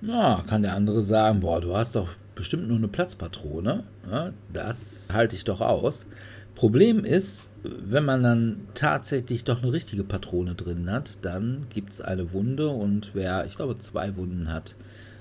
[0.01, 3.85] ja, kann der andere sagen, boah, du hast doch bestimmt nur eine Platzpatrone.
[4.11, 6.07] Ja, das halte ich doch aus.
[6.55, 12.01] Problem ist, wenn man dann tatsächlich doch eine richtige Patrone drin hat, dann gibt es
[12.01, 14.77] eine Wunde und wer, ich glaube, zwei Wunden hat,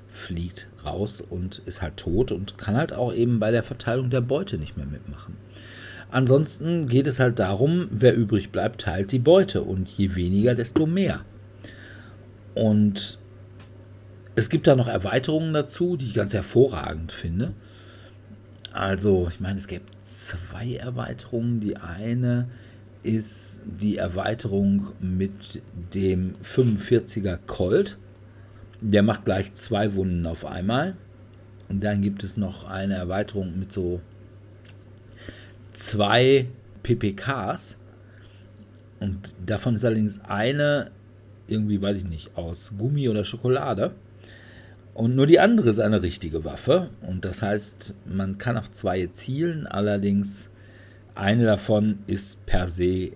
[0.09, 4.21] fliegt raus und ist halt tot und kann halt auch eben bei der Verteilung der
[4.21, 5.35] Beute nicht mehr mitmachen.
[6.09, 10.85] Ansonsten geht es halt darum, wer übrig bleibt, teilt die Beute und je weniger, desto
[10.85, 11.25] mehr.
[12.55, 13.19] Und
[14.35, 17.53] es gibt da noch Erweiterungen dazu, die ich ganz hervorragend finde.
[18.71, 21.59] Also, ich meine, es gibt zwei Erweiterungen.
[21.59, 22.47] Die eine
[23.03, 25.61] ist die Erweiterung mit
[25.93, 27.97] dem 45er Colt.
[28.81, 30.95] Der macht gleich zwei Wunden auf einmal.
[31.69, 34.01] Und dann gibt es noch eine Erweiterung mit so
[35.73, 36.47] zwei
[36.83, 37.75] PPKs.
[38.99, 40.91] Und davon ist allerdings eine
[41.47, 43.91] irgendwie, weiß ich nicht, aus Gummi oder Schokolade.
[44.93, 46.89] Und nur die andere ist eine richtige Waffe.
[47.01, 49.67] Und das heißt, man kann auf zwei zielen.
[49.67, 50.49] Allerdings
[51.15, 53.11] eine davon ist per se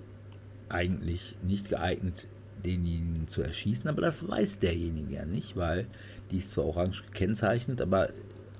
[0.70, 2.28] eigentlich nicht geeignet,
[2.64, 3.90] denjenigen zu erschießen.
[3.90, 5.88] Aber das weiß derjenige ja nicht, weil
[6.32, 8.10] die ist zwar orange gekennzeichnet, aber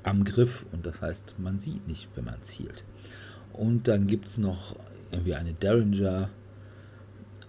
[0.04, 0.66] am Griff.
[0.72, 2.86] Und das heißt, man sieht nicht, wenn man zielt.
[3.54, 4.76] Und dann gibt es noch
[5.12, 6.30] irgendwie eine Derringer.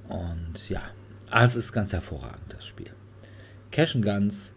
[0.09, 0.83] Und ja,
[1.33, 2.91] es ist ganz hervorragend, das Spiel.
[3.71, 4.55] Cash and Guns.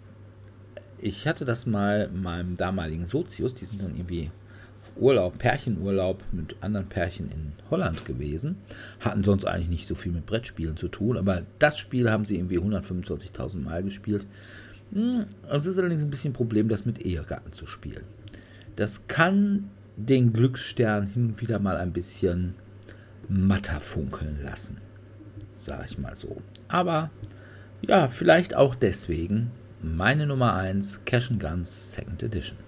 [0.98, 4.32] Ich hatte das mal meinem damaligen Sozius, die sind dann irgendwie
[4.98, 8.58] Urlaub, Pärchenurlaub mit anderen Pärchen in Holland gewesen.
[9.00, 12.38] Hatten sonst eigentlich nicht so viel mit Brettspielen zu tun, aber das Spiel haben sie
[12.38, 14.28] irgendwie 125.000 Mal gespielt.
[14.94, 18.04] Hm, es ist allerdings ein bisschen ein Problem, das mit Ehegatten zu spielen.
[18.76, 22.56] Das kann den Glücksstern hin und wieder mal ein bisschen
[23.28, 24.78] matter funkeln lassen.
[25.56, 26.42] Sag ich mal so.
[26.68, 27.10] Aber
[27.82, 32.65] ja, vielleicht auch deswegen meine Nummer 1 Cash and Guns Second Edition.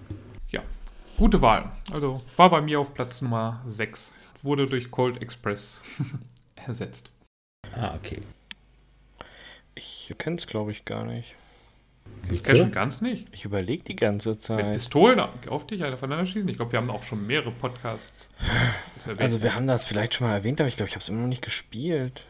[1.18, 1.72] Gute Wahl.
[1.92, 4.14] Also war bei mir auf Platz Nummer 6.
[4.44, 5.82] Wurde durch Cold Express
[6.66, 7.10] ersetzt.
[7.74, 8.22] Ah, okay.
[9.74, 11.34] Ich kenne es, glaube ich, gar nicht.
[12.30, 13.26] Das Cash and Guns nicht.
[13.32, 14.72] Ich überlege die ganze Mit Zeit.
[14.72, 16.48] Pistolen auf dich aufeinander schießen.
[16.48, 18.30] Ich glaube, wir haben auch schon mehrere Podcasts.
[19.04, 21.08] Erwähnt Also wir haben das vielleicht schon mal erwähnt, aber ich glaube, ich habe es
[21.08, 22.22] immer noch nicht gespielt.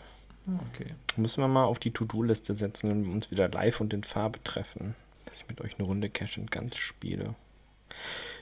[0.46, 0.94] Ah, Okay.
[1.16, 4.42] Müssen wir mal auf die To-Do-Liste setzen, wenn wir uns wieder live und in Farbe
[4.44, 4.94] treffen.
[5.26, 7.34] Dass ich mit euch eine Runde Cash and Guns spiele.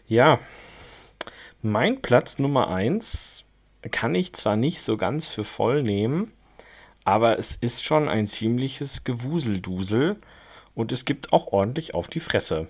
[0.08, 0.38] Ja,
[1.62, 3.42] mein Platz Nummer 1
[3.90, 6.30] kann ich zwar nicht so ganz für voll nehmen,
[7.02, 10.14] aber es ist schon ein ziemliches Gewuseldusel
[10.76, 12.68] und es gibt auch ordentlich auf die Fresse.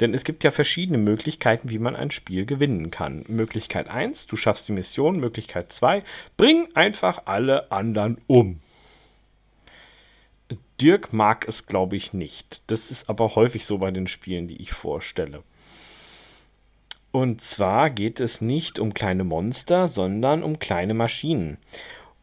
[0.00, 3.26] Denn es gibt ja verschiedene Möglichkeiten, wie man ein Spiel gewinnen kann.
[3.28, 5.20] Möglichkeit 1, du schaffst die Mission.
[5.20, 6.02] Möglichkeit 2,
[6.38, 8.62] bring einfach alle anderen um.
[10.80, 12.62] Dirk mag es, glaube ich, nicht.
[12.68, 15.42] Das ist aber häufig so bei den Spielen, die ich vorstelle.
[17.12, 21.58] Und zwar geht es nicht um kleine Monster, sondern um kleine Maschinen.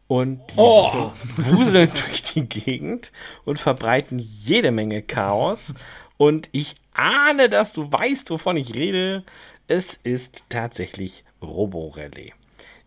[0.06, 1.12] Und die Oh.
[1.36, 3.12] wuseln durch die Gegend
[3.44, 5.74] und verbreiten jede Menge Chaos.
[6.16, 9.24] Und ich ahne, dass du weißt, wovon ich rede.
[9.66, 12.32] Es ist tatsächlich Roborally.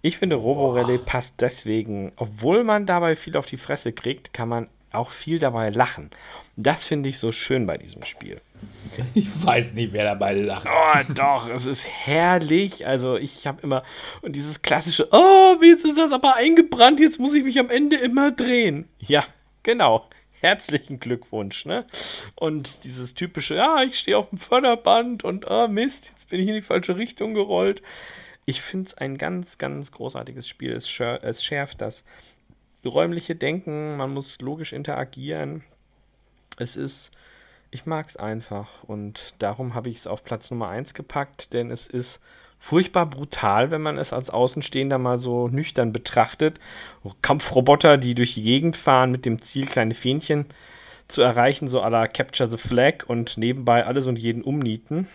[0.02, 4.68] Ich finde, Roborally passt deswegen, obwohl man dabei viel auf die Fresse kriegt, kann man
[4.92, 6.10] auch viel dabei lachen.
[6.56, 8.38] Das finde ich so schön bei diesem Spiel.
[9.14, 10.68] Ich weiß nicht, wer dabei lacht.
[10.70, 12.86] Oh, doch, es ist herrlich.
[12.86, 13.84] Also, ich habe immer
[14.22, 17.98] und dieses klassische, oh, jetzt ist das aber eingebrannt, jetzt muss ich mich am Ende
[17.98, 18.88] immer drehen.
[19.00, 19.26] Ja,
[19.64, 20.08] genau.
[20.40, 21.86] Herzlichen Glückwunsch, ne?
[22.36, 26.48] Und dieses typische, ja, ich stehe auf dem Förderband und oh Mist, jetzt bin ich
[26.48, 27.84] in die falsche Richtung gerollt.
[28.46, 30.72] Ich finde es ein ganz, ganz großartiges Spiel.
[30.72, 32.04] Es, schär, es schärft das
[32.84, 35.64] räumliche Denken, man muss logisch interagieren.
[36.58, 37.12] Es ist,
[37.72, 41.72] ich mag es einfach und darum habe ich es auf Platz Nummer 1 gepackt, denn
[41.72, 42.20] es ist
[42.60, 46.60] furchtbar brutal, wenn man es als Außenstehender mal so nüchtern betrachtet.
[47.22, 50.46] Kampfroboter, die durch die Gegend fahren mit dem Ziel, kleine Fähnchen
[51.08, 55.08] zu erreichen, so à la Capture the Flag und nebenbei alles und jeden umnieten.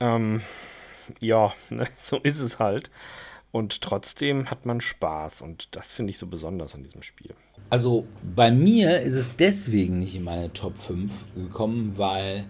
[0.00, 0.42] Ähm,
[1.20, 2.90] ja, ne, so ist es halt.
[3.52, 7.34] Und trotzdem hat man Spaß und das finde ich so besonders an diesem Spiel.
[7.70, 12.44] Also bei mir ist es deswegen nicht in meine Top 5 gekommen, weil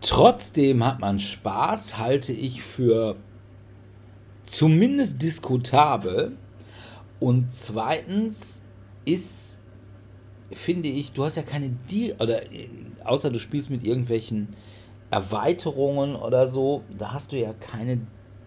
[0.00, 3.16] trotzdem hat man Spaß, halte ich für
[4.44, 6.36] zumindest diskutabel.
[7.18, 8.62] Und zweitens
[9.04, 9.60] ist,
[10.52, 12.42] finde ich, du hast ja keine Deal, oder
[13.04, 14.48] außer du spielst mit irgendwelchen
[15.10, 18.00] Erweiterungen oder so, da hast du ja keine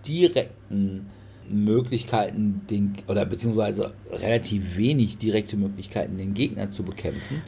[0.07, 1.09] direkten
[1.49, 7.41] Möglichkeiten, den, oder beziehungsweise relativ wenig direkte Möglichkeiten, den Gegner zu bekämpfen.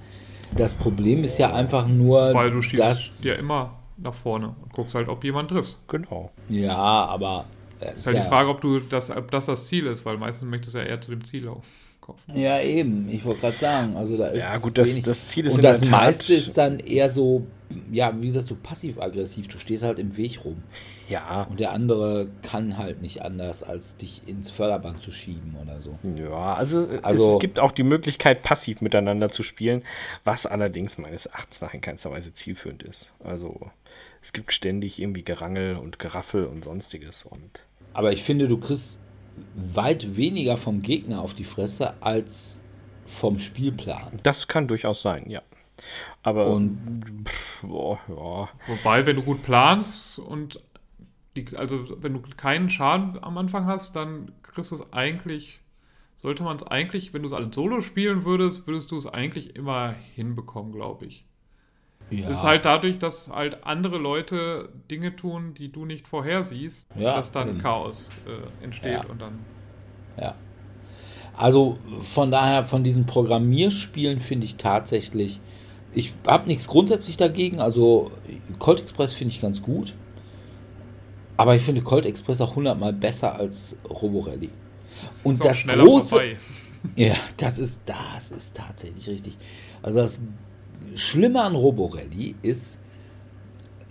[0.56, 4.72] Das Problem ist ja einfach nur, Weil du schießt dass, ja immer nach vorne und
[4.74, 5.80] guckst halt, ob jemand triffst.
[5.88, 6.32] Genau.
[6.50, 7.46] ja, aber
[7.80, 10.50] es Ist halt die Frage, ob du das, ob das das Ziel ist, weil meistens
[10.50, 11.64] möchtest du ja eher zu dem Ziel laufen.
[12.34, 13.10] Ja, eben.
[13.10, 14.42] Ich wollte gerade sagen, also da ist.
[14.44, 15.04] Ja, gut, das- wenig.
[15.04, 17.46] das Ziel ist Und in das der Tat- meiste ist dann eher so,
[17.92, 19.50] ja, wie gesagt, so passiv-aggressiv.
[19.50, 20.64] Du stehst halt im Weg rum.
[21.10, 25.80] Ja, Und der andere kann halt nicht anders, als dich ins Förderband zu schieben oder
[25.80, 25.98] so.
[26.18, 29.84] ja, also, Also- es gibt auch die Möglichkeit, passiv miteinander zu spielen,
[30.26, 33.08] was allerdings meines Erachtens nach in keinster Weise zielführend ist.
[33.24, 33.72] Also
[34.22, 37.62] es gibt ständig irgendwie Gerangel und Geraffel und sonstiges und
[37.94, 39.00] Aber ich finde, du kriegst
[39.56, 42.62] weit weniger vom Gegner auf die Fresse als
[43.06, 44.20] vom Spielplan.
[44.24, 45.42] das kann durchaus sein, ja.
[46.24, 48.50] Aber Und- pff, boah, ja.
[48.76, 50.60] Wobei, wenn du gut planst und
[51.46, 55.60] die, also wenn du keinen Schaden am Anfang hast, dann kriegst du es eigentlich,
[56.18, 59.56] sollte man es eigentlich, wenn du es als Solo spielen würdest, würdest du es eigentlich
[59.56, 61.26] immer hinbekommen, glaube ich.
[62.10, 62.30] Ja.
[62.30, 67.14] Es ist halt dadurch, dass halt andere Leute Dinge tun, die du nicht vorhersiehst, Ja,
[67.14, 67.58] dass dann eben.
[67.60, 69.06] Chaos äh, entsteht Ja.
[69.06, 69.40] und dann.
[70.20, 70.36] Ja.
[71.36, 75.40] Also von daher, von diesen Programmierspielen finde ich tatsächlich,
[75.94, 77.60] ich habe nichts grundsätzlich dagegen.
[77.60, 78.12] Also
[78.58, 79.94] Colt Express finde ich ganz gut.
[81.38, 84.50] Aber ich finde Colt Express auch hundertmal besser als Roborally.
[85.24, 86.38] Und ist das große, vorbei.
[86.96, 89.38] ja, das ist, das ist tatsächlich richtig.
[89.84, 90.20] Also das
[90.96, 92.80] Schlimme an Roborally ist,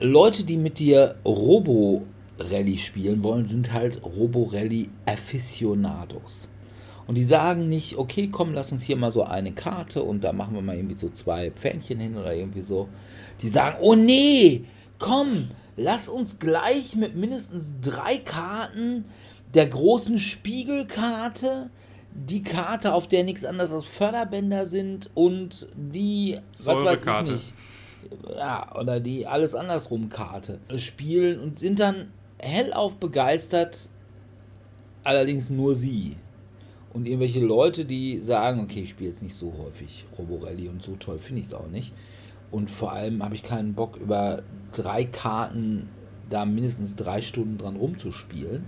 [0.01, 6.49] Leute, die mit dir Robo-Rally spielen wollen, sind halt Roborally-Aficionados.
[7.07, 10.33] Und die sagen nicht, okay, komm, lass uns hier mal so eine Karte und da
[10.33, 12.89] machen wir mal irgendwie so zwei Pfähnchen hin oder irgendwie so.
[13.41, 14.65] Die sagen, oh nee,
[14.99, 19.05] komm, lass uns gleich mit mindestens drei Karten
[19.55, 21.71] der großen Spiegelkarte,
[22.13, 27.33] die Karte, auf der nichts anderes als Förderbänder sind und die, Säurekarte.
[27.33, 27.53] nicht,
[28.35, 33.91] ja, oder die alles andersrum Karte spielen und sind dann hellauf begeistert,
[35.05, 36.17] allerdings nur sie.
[36.93, 40.97] Und irgendwelche Leute, die sagen, okay, ich spiele jetzt nicht so häufig Roborally und so
[40.97, 41.93] toll finde ich es auch nicht.
[42.51, 44.43] Und vor allem habe ich keinen Bock, über
[44.73, 45.89] drei Karten
[46.31, 48.65] da mindestens drei Stunden dran rumzuspielen.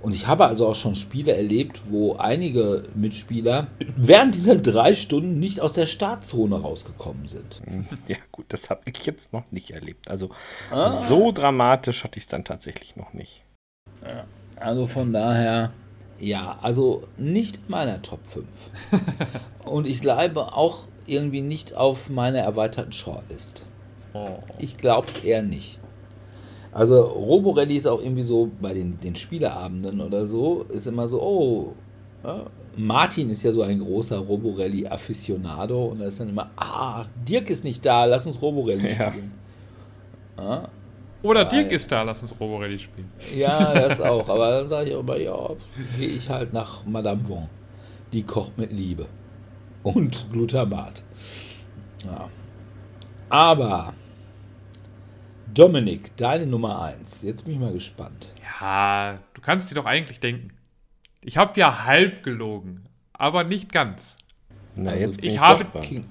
[0.00, 5.38] Und ich habe also auch schon Spiele erlebt, wo einige Mitspieler während dieser drei Stunden
[5.38, 7.62] nicht aus der Startzone rausgekommen sind.
[8.08, 10.08] Ja, gut, das habe ich jetzt noch nicht erlebt.
[10.08, 10.28] Also
[10.70, 10.90] Ah.
[10.90, 13.44] so dramatisch hatte ich es dann tatsächlich noch nicht.
[14.56, 15.72] Also von daher,
[16.20, 18.46] ja, also nicht in meiner Top 5.
[19.64, 23.66] Und ich glaube auch irgendwie nicht auf meiner erweiterten Shortlist.
[24.12, 24.28] Oh.
[24.58, 25.78] Ich glaube es eher nicht.
[26.72, 31.22] Also Roborally ist auch irgendwie so bei den, den Spieleabenden oder so, ist immer so,
[31.22, 31.72] oh,
[32.24, 37.48] ja, Martin ist ja so ein großer Roborally-Afficionado und da ist dann immer, ah, Dirk
[37.50, 39.10] ist nicht da, lass uns Roborally Ja.
[39.10, 39.32] spielen.
[40.36, 40.68] Ja,
[41.22, 43.08] Oder Dirk ist da, lass uns Roborally spielen.
[43.36, 44.28] Ja, das auch.
[44.28, 45.50] Aber dann sage ich auch immer, ja,
[45.98, 47.48] gehe ich halt nach Madame Wong.
[48.12, 49.06] Die kocht mit Liebe.
[49.84, 51.02] Und Glutamat.
[52.04, 52.28] Ja.
[53.28, 53.94] Aber,
[55.52, 57.22] Dominik, deine Nummer 1.
[57.22, 58.28] Jetzt bin ich mal gespannt.
[58.60, 60.50] Ja, du kannst dir doch eigentlich denken.
[61.22, 64.16] Ich habe ja halb gelogen, aber nicht ganz.
[64.74, 65.84] Na, Also, jetzt bin ich ich habe- gespannt.
[65.86, 66.04] King,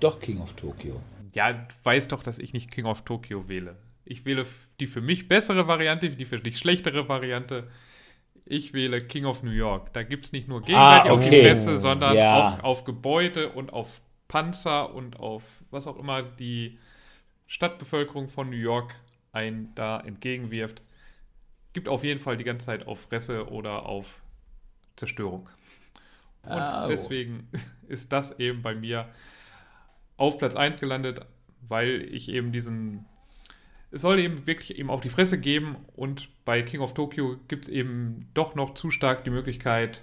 [0.00, 1.00] Doch King of Tokyo.
[1.34, 3.76] Ja, du weißt doch, dass ich nicht King of Tokyo wähle.
[4.04, 4.46] Ich wähle
[4.80, 7.68] die für mich bessere Variante, die für dich schlechtere Variante.
[8.50, 9.92] Ich wähle King of New York.
[9.92, 11.42] Da gibt es nicht nur gegenseitig auf die Ah, okay.
[11.42, 12.34] Fresse, sondern Ja.
[12.58, 16.76] auch auf Gebäude und auf Panzer und auf was auch immer die
[17.46, 18.94] Stadtbevölkerung von New York
[19.32, 20.82] ein da entgegenwirft.
[21.72, 24.20] Gibt auf jeden Fall die ganze Zeit auf Fresse oder auf
[24.96, 25.48] Zerstörung.
[26.42, 26.88] Und oh.
[26.88, 27.48] deswegen
[27.88, 29.08] ist das eben bei mir
[30.16, 31.20] auf Platz 1 gelandet,
[31.68, 33.04] weil ich eben diesen.
[33.92, 37.64] Es soll eben wirklich eben auf die Fresse geben und bei King of Tokyo gibt
[37.64, 40.02] es eben doch noch zu stark die Möglichkeit,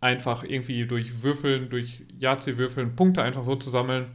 [0.00, 4.06] einfach irgendwie durch Würfeln, durch Yahtzee-Würfeln Punkte einfach so zu sammeln,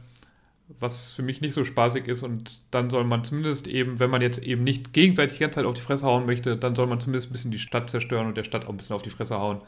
[0.80, 4.22] was für mich nicht so spaßig ist und dann soll man zumindest eben, wenn man
[4.22, 7.00] jetzt eben nicht gegenseitig die ganze Zeit auf die Fresse hauen möchte, dann soll man
[7.00, 9.38] zumindest ein bisschen die Stadt zerstören und der Stadt auch ein bisschen auf die Fresse
[9.38, 9.60] hauen.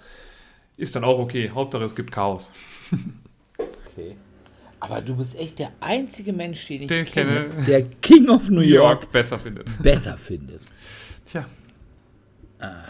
[0.77, 1.51] Ist dann auch okay.
[1.51, 2.51] Hauptsache es gibt Chaos.
[3.99, 4.15] Okay.
[4.81, 7.65] Aber du bist echt der einzige Mensch, den ich Den kenne, kenne.
[7.65, 9.71] der King of New New York York besser findet.
[9.83, 10.63] besser findet.
[11.25, 11.47] Tja.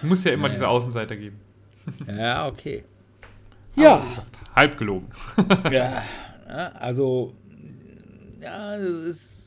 [0.02, 0.54] Muss ja immer naja.
[0.54, 1.38] diese Außenseiter geben.
[2.06, 2.84] Ja, okay.
[3.76, 4.04] Ja.
[4.54, 5.08] Halb gelogen.
[5.70, 6.02] Ja,
[6.48, 7.34] ja, also,
[8.40, 9.42] ja, das ist.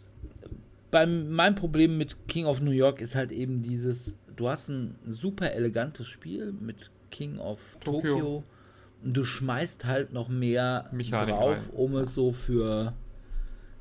[0.91, 4.95] Beim, mein Problem mit King of New York ist halt eben dieses: Du hast ein
[5.07, 8.43] super elegantes Spiel mit King of Tokyo, Tokyo.
[9.03, 11.69] Du schmeißt halt noch mehr Mechanik drauf, rein.
[11.73, 12.93] um es so für.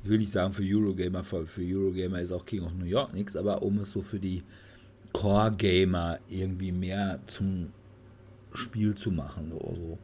[0.03, 3.13] Ich will nicht sagen für Eurogamer, für für Eurogamer ist auch King of New York
[3.13, 4.43] nichts, aber um es so für die
[5.11, 7.71] Core-Gamer irgendwie mehr zum
[8.53, 9.51] Spiel zu machen.
[9.53, 9.97] Also,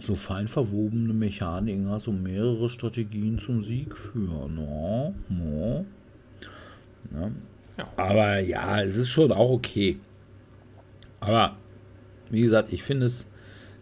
[0.00, 4.56] so fein verwobene Mechaniken hast und mehrere Strategien zum Sieg führen.
[4.56, 5.86] No, no.
[7.12, 7.30] Ja.
[7.78, 7.88] Ja.
[7.96, 9.98] Aber ja, es ist schon auch okay.
[11.20, 11.56] Aber
[12.28, 13.26] wie gesagt, ich finde es,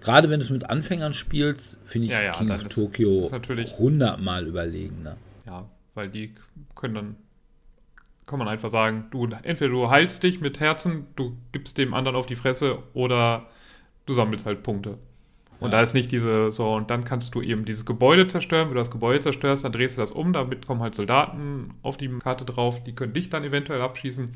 [0.00, 3.30] gerade wenn du es mit Anfängern spielst, finde ich Ja, ja, King of ist- Tokyo
[3.78, 5.16] hundertmal überlegener.
[5.46, 6.34] Ja, weil die
[6.74, 7.16] können dann,
[8.26, 12.16] kann man einfach sagen, du entweder du heilst dich mit Herzen, du gibst dem anderen
[12.16, 13.46] auf die Fresse oder
[14.06, 14.98] du sammelst halt Punkte.
[15.60, 15.78] Und Ja.
[15.78, 18.68] da ist nicht diese, so, und dann kannst du eben dieses Gebäude zerstören.
[18.68, 21.96] Wenn du das Gebäude zerstörst, dann drehst du das um, damit kommen halt Soldaten auf
[21.96, 24.30] die Karte drauf, die können dich dann eventuell abschießen.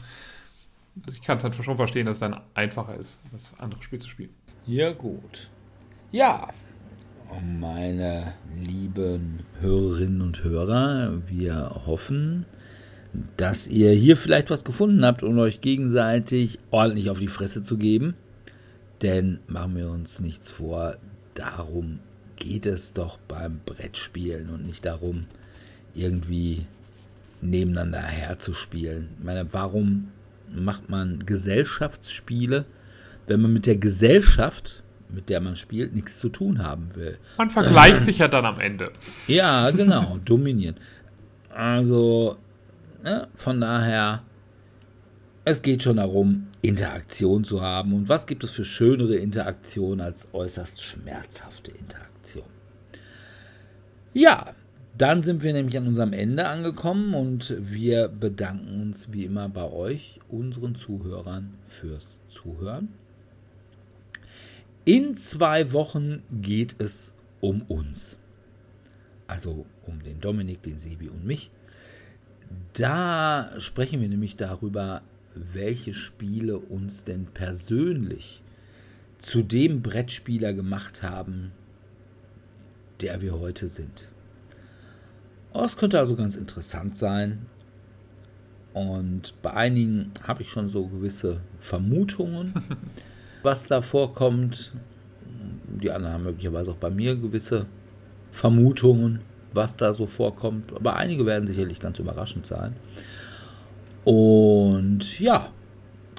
[1.09, 4.09] Ich kann es halt schon verstehen, dass es dann einfacher ist, das andere Spiel zu
[4.09, 4.31] spielen.
[4.67, 5.49] Ja, gut.
[6.13, 6.51] Ja.
[7.59, 11.23] meine lieben Hörerinnen und Hörer.
[11.27, 12.45] Wir hoffen,
[13.39, 17.79] dass ihr hier vielleicht was gefunden habt, um euch gegenseitig ordentlich auf die Fresse zu
[17.79, 18.13] geben.
[19.01, 20.97] Denn machen wir uns nichts vor,
[21.33, 22.01] darum
[22.37, 25.25] geht es doch beim Brettspielen und nicht darum,
[25.95, 26.67] irgendwie
[27.41, 29.09] nebeneinander herzuspielen.
[29.19, 30.09] Ich meine, warum
[30.55, 32.67] macht man Gesellschaftsspiele,
[33.27, 34.83] wenn man mit der Gesellschaft,
[35.13, 37.19] mit der man spielt, nichts zu tun haben will?
[37.39, 38.93] Man vergleicht sich ja dann am Ende.
[39.27, 40.77] Ja, genau, dominieren.
[41.51, 42.37] Also,
[43.03, 44.23] ne, von daher,
[45.45, 47.93] es geht schon darum, Interaktion zu haben.
[47.93, 52.47] Und was gibt es für schönere Interaktion als äußerst schmerzhafte Interaktion?
[54.15, 54.55] Ja,
[54.97, 59.71] dann sind wir nämlich an unserem Ende angekommen und wir bedanken uns wie immer bei
[59.71, 62.89] euch, unseren Zuhörern, fürs Zuhören.
[64.85, 68.19] In zwei Wochen geht es um uns.
[69.29, 71.51] Also um den Dominik, den Sebi und mich.
[72.73, 75.03] Da sprechen wir nämlich darüber,
[75.35, 78.43] welche Spiele uns denn persönlich
[79.19, 81.53] zu dem Brettspieler gemacht haben,
[83.01, 84.09] der wir heute sind.
[85.53, 87.47] Oh, es könnte also ganz interessant sein.
[88.75, 92.55] Und bei einigen habe ich schon so gewisse Vermutungen,
[93.43, 94.73] was da vorkommt.
[95.67, 97.67] Die anderen haben möglicherweise auch bei mir gewisse
[98.31, 99.21] Vermutungen,
[99.53, 100.73] was da so vorkommt.
[100.75, 102.77] Aber einige werden sicherlich ganz überraschend sein.
[104.05, 105.49] Und ja,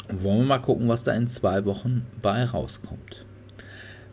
[0.10, 3.26] wollen wir mal gucken, was da in zwei Wochen bei rauskommt.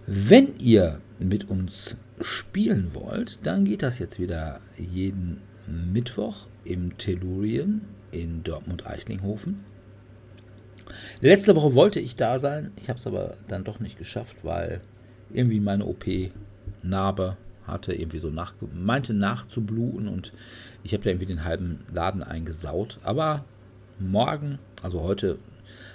[0.06, 7.82] Wenn ihr mit uns spielen wollt, dann geht das jetzt wieder jeden Mittwoch im Tellurien
[8.10, 9.64] in Dortmund-Eichlinghofen.
[11.20, 14.80] Letzte Woche wollte ich da sein, ich habe es aber dann doch nicht geschafft, weil
[15.32, 17.36] irgendwie meine OP-Narbe
[17.66, 20.32] hatte irgendwie so nach, meinte nachzubluten und
[20.82, 22.98] ich habe da irgendwie den halben Laden eingesaut.
[23.02, 23.44] Aber
[23.98, 25.38] morgen, also heute,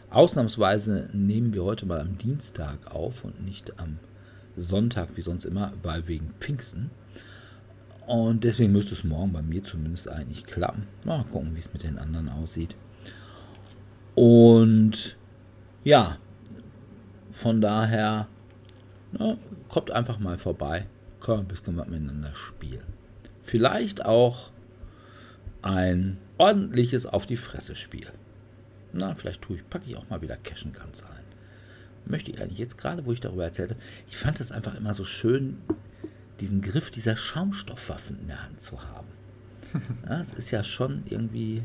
[0.09, 3.97] ausnahmsweise nehmen wir heute mal am Dienstag auf und nicht am
[4.55, 6.91] Sonntag wie sonst immer, weil wegen Pfingsten.
[8.07, 10.83] Und deswegen müsste es morgen bei mir zumindest eigentlich klappen.
[11.03, 12.75] Mal gucken, wie es mit den anderen aussieht.
[14.15, 15.17] Und
[15.83, 16.17] ja,
[17.31, 18.27] von daher,
[19.11, 19.37] na,
[19.69, 20.87] kommt einfach mal vorbei.
[21.19, 22.85] Können ein bisschen was miteinander spielen.
[23.43, 24.51] Vielleicht auch
[25.61, 28.07] ein ordentliches Auf die Fresse Spiel.
[28.93, 31.25] Na, vielleicht tue ich, packe ich auch mal wieder Cashen ganz ein.
[32.05, 33.75] Möchte ich eigentlich jetzt gerade, wo ich darüber erzählte,
[34.07, 35.57] ich fand es einfach immer so schön,
[36.39, 39.07] diesen Griff dieser Schaumstoffwaffen in der Hand zu haben.
[40.07, 41.61] Ja, es ist ja schon irgendwie.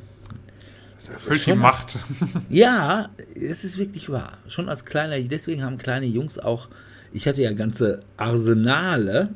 [1.00, 1.98] Das erfüllt die Macht.
[2.50, 4.36] Ja, es ist wirklich wahr.
[4.48, 6.68] Schon als kleiner, deswegen haben kleine Jungs auch,
[7.14, 9.30] ich hatte ja ganze Arsenale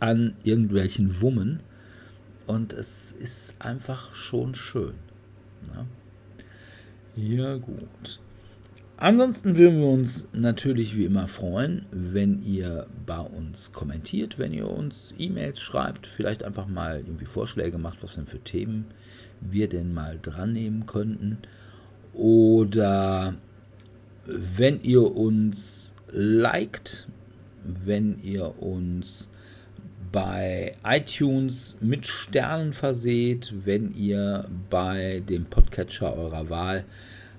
[0.00, 1.62] an irgendwelchen Wummen
[2.46, 4.92] und es ist einfach schon schön.
[5.74, 5.86] Ne?
[7.16, 8.20] Ja, gut.
[8.98, 14.68] Ansonsten würden wir uns natürlich wie immer freuen, wenn ihr bei uns kommentiert, wenn ihr
[14.68, 18.84] uns E-Mails schreibt, vielleicht einfach mal irgendwie Vorschläge macht, was denn für Themen
[19.40, 21.38] wir denn mal dran nehmen könnten.
[22.12, 23.34] Oder
[24.26, 27.08] wenn ihr uns liked,
[27.64, 29.28] wenn ihr uns
[30.10, 36.84] bei iTunes mit Sternen verseht, wenn ihr bei dem Podcatcher eurer Wahl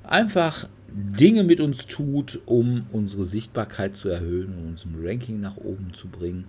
[0.03, 5.57] einfach Dinge mit uns tut, um unsere Sichtbarkeit zu erhöhen und uns im Ranking nach
[5.57, 6.45] oben zu bringen.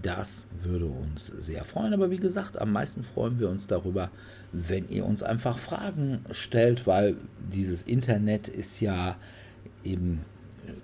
[0.00, 1.94] Das würde uns sehr freuen.
[1.94, 4.10] Aber wie gesagt, am meisten freuen wir uns darüber,
[4.52, 7.16] wenn ihr uns einfach Fragen stellt, weil
[7.50, 9.16] dieses Internet ist ja
[9.82, 10.20] eben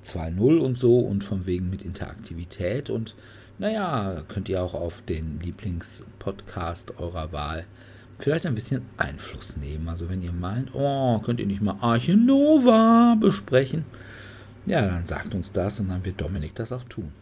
[0.05, 2.91] 2.0 und so und von wegen mit Interaktivität.
[2.91, 3.15] Und
[3.59, 7.65] naja, könnt ihr auch auf den Lieblingspodcast eurer Wahl
[8.19, 9.89] vielleicht ein bisschen Einfluss nehmen.
[9.89, 13.85] Also wenn ihr meint, oh, könnt ihr nicht mal Arche Nova besprechen,
[14.67, 17.13] ja, dann sagt uns das und dann wird Dominik das auch tun.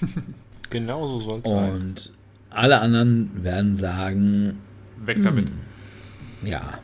[0.68, 1.72] Genau so soll es sein.
[1.74, 2.12] Und
[2.50, 4.58] alle anderen werden sagen,
[5.04, 5.50] Weg damit.
[6.42, 6.78] ja,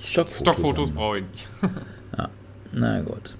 [0.00, 1.48] Stockfotos, Stockfotos brauche ich nicht.
[2.72, 3.34] Na gut.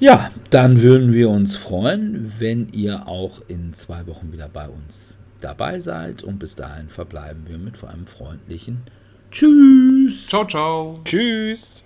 [0.00, 5.18] Ja, dann würden wir uns freuen, wenn ihr auch in zwei Wochen wieder bei uns
[5.40, 6.22] dabei seid.
[6.22, 8.82] Und bis dahin verbleiben wir mit einem freundlichen
[9.30, 10.26] Tschüss.
[10.28, 11.00] Ciao, ciao.
[11.04, 11.82] Tschüss.